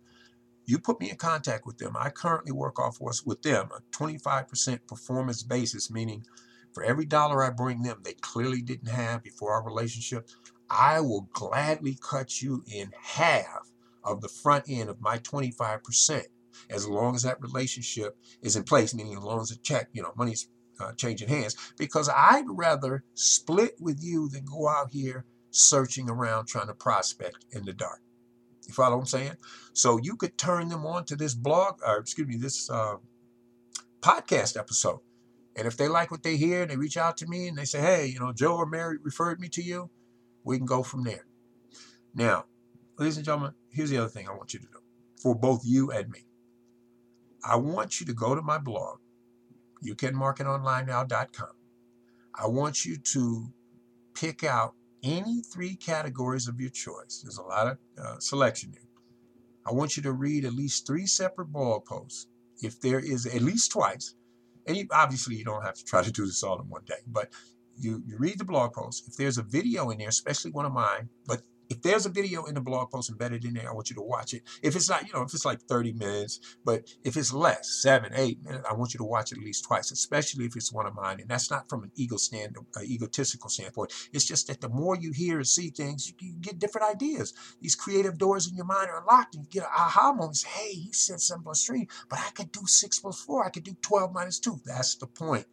You 0.65 0.79
put 0.79 1.01
me 1.01 1.09
in 1.09 1.17
contact 1.17 1.65
with 1.65 1.79
them. 1.79 1.97
I 1.99 2.09
currently 2.11 2.53
work 2.53 2.79
off 2.79 2.99
with 3.01 3.41
them 3.41 3.69
a 3.75 3.81
25% 3.97 4.87
performance 4.87 5.43
basis, 5.43 5.91
meaning 5.91 6.25
for 6.73 6.83
every 6.83 7.05
dollar 7.05 7.43
I 7.43 7.49
bring 7.49 7.81
them, 7.81 7.99
they 8.03 8.13
clearly 8.13 8.61
didn't 8.61 8.89
have 8.89 9.23
before 9.23 9.53
our 9.53 9.65
relationship. 9.65 10.29
I 10.69 11.01
will 11.01 11.27
gladly 11.33 11.97
cut 12.01 12.41
you 12.41 12.63
in 12.71 12.91
half 13.01 13.69
of 14.03 14.21
the 14.21 14.29
front 14.29 14.65
end 14.69 14.89
of 14.89 15.01
my 15.01 15.17
25% 15.17 16.23
as 16.69 16.87
long 16.87 17.15
as 17.15 17.23
that 17.23 17.41
relationship 17.41 18.17
is 18.41 18.55
in 18.55 18.63
place, 18.63 18.93
meaning 18.93 19.17
as 19.17 19.23
long 19.23 19.41
as 19.41 19.49
the 19.49 19.57
check, 19.57 19.89
you 19.93 20.01
know, 20.01 20.13
money's 20.15 20.47
uh, 20.79 20.93
changing 20.93 21.29
hands, 21.29 21.55
because 21.77 22.09
I'd 22.09 22.45
rather 22.47 23.03
split 23.13 23.75
with 23.79 24.03
you 24.03 24.29
than 24.29 24.45
go 24.45 24.67
out 24.67 24.91
here 24.91 25.25
searching 25.51 26.09
around 26.09 26.47
trying 26.47 26.67
to 26.67 26.73
prospect 26.73 27.45
in 27.51 27.65
the 27.65 27.73
dark. 27.73 28.01
You 28.67 28.73
follow 28.73 28.95
what 28.95 29.01
I'm 29.01 29.07
saying? 29.07 29.33
So 29.73 29.99
you 30.01 30.15
could 30.15 30.37
turn 30.37 30.69
them 30.69 30.85
on 30.85 31.05
to 31.05 31.15
this 31.15 31.33
blog, 31.33 31.79
or 31.85 31.97
excuse 31.97 32.27
me, 32.27 32.37
this 32.37 32.69
uh, 32.69 32.95
podcast 33.99 34.57
episode. 34.57 34.99
And 35.57 35.67
if 35.67 35.75
they 35.75 35.89
like 35.89 36.11
what 36.11 36.23
they 36.23 36.37
hear 36.37 36.61
and 36.61 36.71
they 36.71 36.77
reach 36.77 36.95
out 36.95 37.17
to 37.17 37.27
me 37.27 37.47
and 37.49 37.57
they 37.57 37.65
say, 37.65 37.81
hey, 37.81 38.05
you 38.07 38.19
know, 38.19 38.31
Joe 38.31 38.55
or 38.55 38.65
Mary 38.65 38.97
referred 39.03 39.39
me 39.39 39.49
to 39.49 39.61
you, 39.61 39.89
we 40.43 40.57
can 40.57 40.65
go 40.65 40.81
from 40.83 41.03
there. 41.03 41.25
Now, 42.15 42.45
ladies 42.97 43.17
and 43.17 43.25
gentlemen, 43.25 43.53
here's 43.69 43.89
the 43.89 43.97
other 43.97 44.07
thing 44.07 44.27
I 44.27 44.33
want 44.33 44.53
you 44.53 44.59
to 44.59 44.65
do 44.65 44.79
for 45.21 45.35
both 45.35 45.61
you 45.65 45.91
and 45.91 46.09
me. 46.09 46.25
I 47.43 47.55
want 47.55 47.99
you 47.99 48.05
to 48.05 48.13
go 48.13 48.35
to 48.35 48.41
my 48.41 48.57
blog, 48.57 48.99
youcanmarketonlinenow.com. 49.85 51.49
I 52.35 52.47
want 52.47 52.85
you 52.85 52.97
to 52.97 53.47
pick 54.13 54.43
out 54.43 54.73
any 55.03 55.41
three 55.41 55.75
categories 55.75 56.47
of 56.47 56.59
your 56.59 56.69
choice. 56.69 57.21
There's 57.23 57.37
a 57.37 57.43
lot 57.43 57.67
of 57.67 57.77
uh, 57.97 58.19
selection 58.19 58.71
here. 58.71 58.87
I 59.65 59.73
want 59.73 59.97
you 59.97 60.03
to 60.03 60.11
read 60.11 60.45
at 60.45 60.53
least 60.53 60.87
three 60.87 61.05
separate 61.05 61.51
blog 61.51 61.85
posts. 61.85 62.27
If 62.61 62.79
there 62.79 62.99
is 62.99 63.25
at 63.25 63.41
least 63.41 63.71
twice, 63.71 64.15
and 64.67 64.77
you, 64.77 64.87
obviously 64.91 65.35
you 65.35 65.43
don't 65.43 65.63
have 65.63 65.75
to 65.75 65.83
try 65.83 66.03
to 66.03 66.11
do 66.11 66.25
this 66.25 66.43
all 66.43 66.59
in 66.59 66.69
one 66.69 66.83
day, 66.85 67.01
but 67.07 67.31
you, 67.77 68.03
you 68.05 68.17
read 68.17 68.37
the 68.37 68.45
blog 68.45 68.73
post. 68.73 69.07
If 69.07 69.17
there's 69.17 69.39
a 69.39 69.43
video 69.43 69.89
in 69.89 69.97
there, 69.97 70.09
especially 70.09 70.51
one 70.51 70.65
of 70.65 70.73
mine, 70.73 71.09
but 71.25 71.41
if 71.71 71.81
there's 71.81 72.05
a 72.05 72.09
video 72.09 72.43
in 72.43 72.53
the 72.53 72.59
blog 72.59 72.91
post 72.91 73.09
embedded 73.09 73.45
in 73.45 73.53
there, 73.53 73.69
I 73.69 73.73
want 73.73 73.89
you 73.89 73.95
to 73.95 74.01
watch 74.01 74.33
it. 74.33 74.43
If 74.61 74.75
it's 74.75 74.89
not, 74.89 75.07
you 75.07 75.13
know, 75.13 75.21
if 75.21 75.33
it's 75.33 75.45
like 75.45 75.61
30 75.61 75.93
minutes, 75.93 76.57
but 76.65 76.83
if 77.05 77.15
it's 77.15 77.31
less, 77.31 77.79
seven, 77.81 78.11
eight 78.13 78.43
minutes, 78.43 78.67
I 78.69 78.73
want 78.73 78.93
you 78.93 78.97
to 78.97 79.05
watch 79.05 79.31
it 79.31 79.37
at 79.37 79.43
least 79.45 79.63
twice, 79.63 79.89
especially 79.89 80.43
if 80.43 80.57
it's 80.57 80.73
one 80.73 80.85
of 80.85 80.93
mine. 80.95 81.21
And 81.21 81.29
that's 81.29 81.49
not 81.49 81.69
from 81.69 81.83
an 81.83 81.91
ego 81.95 82.17
stand, 82.17 82.57
uh, 82.75 82.81
egotistical 82.81 83.49
standpoint. 83.49 83.93
It's 84.11 84.25
just 84.25 84.47
that 84.47 84.59
the 84.59 84.67
more 84.67 84.97
you 84.97 85.13
hear 85.13 85.37
and 85.37 85.47
see 85.47 85.69
things, 85.69 86.09
you, 86.09 86.15
you 86.19 86.33
get 86.41 86.59
different 86.59 86.93
ideas. 86.93 87.33
These 87.61 87.75
creative 87.75 88.17
doors 88.17 88.49
in 88.49 88.57
your 88.57 88.65
mind 88.65 88.89
are 88.89 88.99
unlocked, 88.99 89.35
and 89.35 89.45
you 89.45 89.49
get 89.49 89.63
an 89.63 89.73
aha 89.73 90.11
moment. 90.11 90.35
Say, 90.35 90.49
hey, 90.49 90.73
he 90.73 90.91
said 90.91 91.21
seven 91.21 91.43
plus 91.43 91.63
three, 91.63 91.87
but 92.09 92.19
I 92.19 92.31
could 92.31 92.51
do 92.51 92.65
six 92.65 92.99
plus 92.99 93.21
four. 93.21 93.45
I 93.45 93.49
could 93.49 93.63
do 93.63 93.77
12 93.81 94.13
minus 94.13 94.39
two. 94.39 94.59
That's 94.65 94.95
the 94.95 95.07
point. 95.07 95.45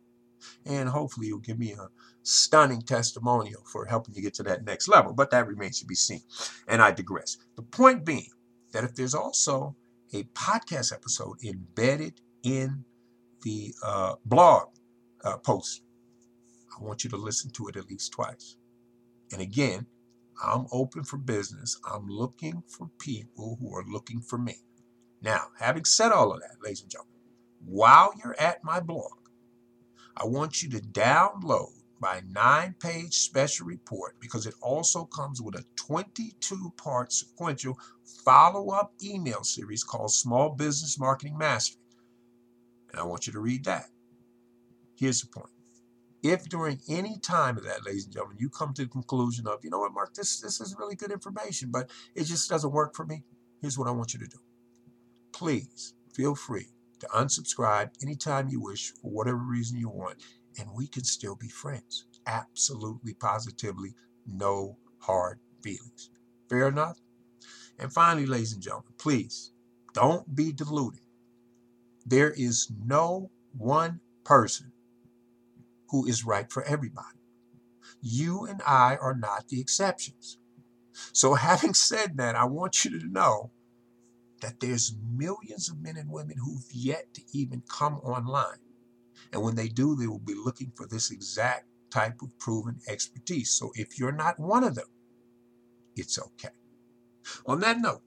And 0.66 0.88
hopefully 0.88 1.28
you'll 1.28 1.38
give 1.38 1.58
me 1.58 1.72
a 1.72 1.88
stunning 2.28 2.82
testimonial 2.82 3.62
for 3.64 3.86
helping 3.86 4.14
you 4.14 4.22
get 4.22 4.34
to 4.34 4.42
that 4.42 4.64
next 4.64 4.88
level. 4.88 5.12
But 5.12 5.30
that 5.30 5.46
remains 5.46 5.80
to 5.80 5.86
be 5.86 5.94
seen. 5.94 6.22
And 6.68 6.82
I 6.82 6.90
digress. 6.90 7.38
The 7.56 7.62
point 7.62 8.04
being 8.04 8.30
that 8.72 8.84
if 8.84 8.94
there's 8.94 9.14
also 9.14 9.74
a 10.12 10.24
podcast 10.24 10.92
episode 10.92 11.42
embedded 11.42 12.20
in 12.42 12.84
the 13.42 13.74
uh, 13.82 14.14
blog 14.24 14.68
uh, 15.24 15.38
post, 15.38 15.82
I 16.78 16.84
want 16.84 17.02
you 17.02 17.10
to 17.10 17.16
listen 17.16 17.50
to 17.52 17.68
it 17.68 17.76
at 17.76 17.88
least 17.88 18.12
twice. 18.12 18.56
And 19.32 19.40
again, 19.40 19.86
I'm 20.44 20.66
open 20.70 21.04
for 21.04 21.16
business. 21.16 21.80
I'm 21.90 22.08
looking 22.08 22.62
for 22.68 22.88
people 22.98 23.56
who 23.60 23.74
are 23.74 23.84
looking 23.84 24.20
for 24.20 24.38
me. 24.38 24.56
Now, 25.20 25.46
having 25.58 25.84
said 25.84 26.12
all 26.12 26.32
of 26.32 26.40
that, 26.40 26.62
ladies 26.62 26.82
and 26.82 26.90
gentlemen, 26.90 27.14
while 27.64 28.12
you're 28.22 28.36
at 28.38 28.62
my 28.62 28.80
blog, 28.80 29.12
I 30.16 30.26
want 30.26 30.62
you 30.62 30.70
to 30.70 30.78
download 30.78 31.77
my 32.00 32.22
nine 32.30 32.74
page 32.80 33.14
special 33.14 33.66
report 33.66 34.16
because 34.20 34.46
it 34.46 34.54
also 34.62 35.04
comes 35.04 35.42
with 35.42 35.54
a 35.56 35.64
22 35.76 36.72
part 36.76 37.12
sequential 37.12 37.78
follow 38.24 38.70
up 38.70 38.92
email 39.02 39.42
series 39.44 39.84
called 39.84 40.12
Small 40.12 40.50
Business 40.50 40.98
Marketing 40.98 41.38
Mastery. 41.38 41.80
And 42.90 43.00
I 43.00 43.04
want 43.04 43.26
you 43.26 43.32
to 43.34 43.40
read 43.40 43.64
that. 43.64 43.86
Here's 44.96 45.20
the 45.20 45.28
point. 45.28 45.50
If 46.22 46.48
during 46.48 46.80
any 46.88 47.18
time 47.18 47.56
of 47.56 47.64
that, 47.64 47.86
ladies 47.86 48.04
and 48.04 48.12
gentlemen, 48.14 48.38
you 48.40 48.50
come 48.50 48.74
to 48.74 48.82
the 48.82 48.88
conclusion 48.88 49.46
of, 49.46 49.60
you 49.62 49.70
know 49.70 49.78
what, 49.78 49.92
Mark, 49.92 50.14
this, 50.14 50.40
this 50.40 50.60
is 50.60 50.74
really 50.78 50.96
good 50.96 51.12
information, 51.12 51.70
but 51.70 51.90
it 52.14 52.24
just 52.24 52.50
doesn't 52.50 52.72
work 52.72 52.96
for 52.96 53.06
me, 53.06 53.22
here's 53.60 53.78
what 53.78 53.88
I 53.88 53.92
want 53.92 54.14
you 54.14 54.20
to 54.20 54.26
do. 54.26 54.38
Please 55.32 55.94
feel 56.14 56.34
free 56.34 56.66
to 57.00 57.06
unsubscribe 57.08 57.90
anytime 58.02 58.48
you 58.48 58.60
wish 58.60 58.92
for 59.00 59.10
whatever 59.10 59.38
reason 59.38 59.78
you 59.78 59.88
want, 59.88 60.22
and 60.58 60.68
we 60.74 60.86
can 60.86 61.04
still 61.04 61.36
be 61.36 61.48
friends. 61.48 62.06
Absolutely, 62.26 63.14
positively, 63.14 63.94
no 64.26 64.76
hard 65.00 65.38
feelings. 65.62 66.10
Fair 66.48 66.68
enough? 66.68 66.98
And 67.78 67.92
finally, 67.92 68.26
ladies 68.26 68.52
and 68.52 68.62
gentlemen, 68.62 68.92
please 68.98 69.52
don't 69.94 70.34
be 70.34 70.52
deluded. 70.52 71.00
There 72.06 72.30
is 72.30 72.70
no 72.84 73.30
one 73.56 74.00
person 74.24 74.72
who 75.90 76.06
is 76.06 76.24
right 76.24 76.50
for 76.50 76.62
everybody. 76.64 77.18
You 78.00 78.46
and 78.46 78.60
I 78.66 78.96
are 78.96 79.14
not 79.14 79.48
the 79.48 79.60
exceptions. 79.60 80.38
So, 81.12 81.34
having 81.48 81.74
said 81.74 82.16
that, 82.16 82.34
I 82.34 82.44
want 82.44 82.84
you 82.84 82.98
to 82.98 83.06
know 83.06 83.50
that 84.40 84.60
there's 84.60 84.96
millions 85.16 85.68
of 85.68 85.80
men 85.80 85.96
and 85.96 86.10
women 86.10 86.36
who've 86.38 86.70
yet 86.72 87.14
to 87.14 87.22
even 87.32 87.62
come 87.68 87.94
online. 87.98 88.58
And 89.32 89.42
when 89.42 89.56
they 89.56 89.68
do, 89.68 89.94
they 89.94 90.06
will 90.06 90.18
be 90.18 90.34
looking 90.34 90.72
for 90.74 90.86
this 90.86 91.10
exact 91.10 91.66
type 91.90 92.22
of 92.22 92.38
proven 92.38 92.80
expertise. 92.88 93.50
So 93.50 93.72
if 93.74 93.98
you're 93.98 94.12
not 94.12 94.38
one 94.38 94.64
of 94.64 94.74
them, 94.74 94.88
it's 95.96 96.18
okay. 96.18 96.54
On 97.46 97.60
that 97.60 97.80
note, 97.80 98.02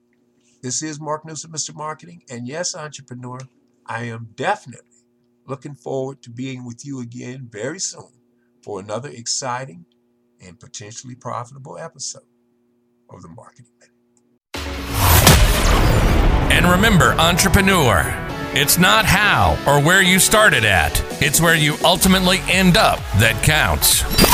this 0.61 0.81
is 0.83 0.99
Mark 0.99 1.25
Newsome, 1.25 1.51
Mr. 1.51 1.75
Marketing. 1.75 2.23
And 2.29 2.47
yes, 2.47 2.75
entrepreneur, 2.75 3.39
I 3.85 4.03
am 4.03 4.29
definitely 4.35 4.85
looking 5.47 5.75
forward 5.75 6.21
to 6.21 6.29
being 6.29 6.65
with 6.65 6.85
you 6.85 6.99
again 6.99 7.49
very 7.51 7.79
soon 7.79 8.11
for 8.63 8.79
another 8.79 9.09
exciting 9.09 9.85
and 10.39 10.59
potentially 10.59 11.15
profitable 11.15 11.77
episode 11.77 12.23
of 13.09 13.21
the 13.21 13.29
Marketing 13.29 13.71
Minute. 13.79 13.90
And 16.51 16.65
remember, 16.65 17.13
entrepreneur, 17.13 18.03
it's 18.53 18.77
not 18.77 19.05
how 19.05 19.57
or 19.65 19.81
where 19.81 20.01
you 20.01 20.19
started 20.19 20.65
at, 20.65 21.01
it's 21.21 21.39
where 21.39 21.55
you 21.55 21.77
ultimately 21.85 22.39
end 22.49 22.75
up 22.75 22.99
that 23.19 23.41
counts. 23.41 24.30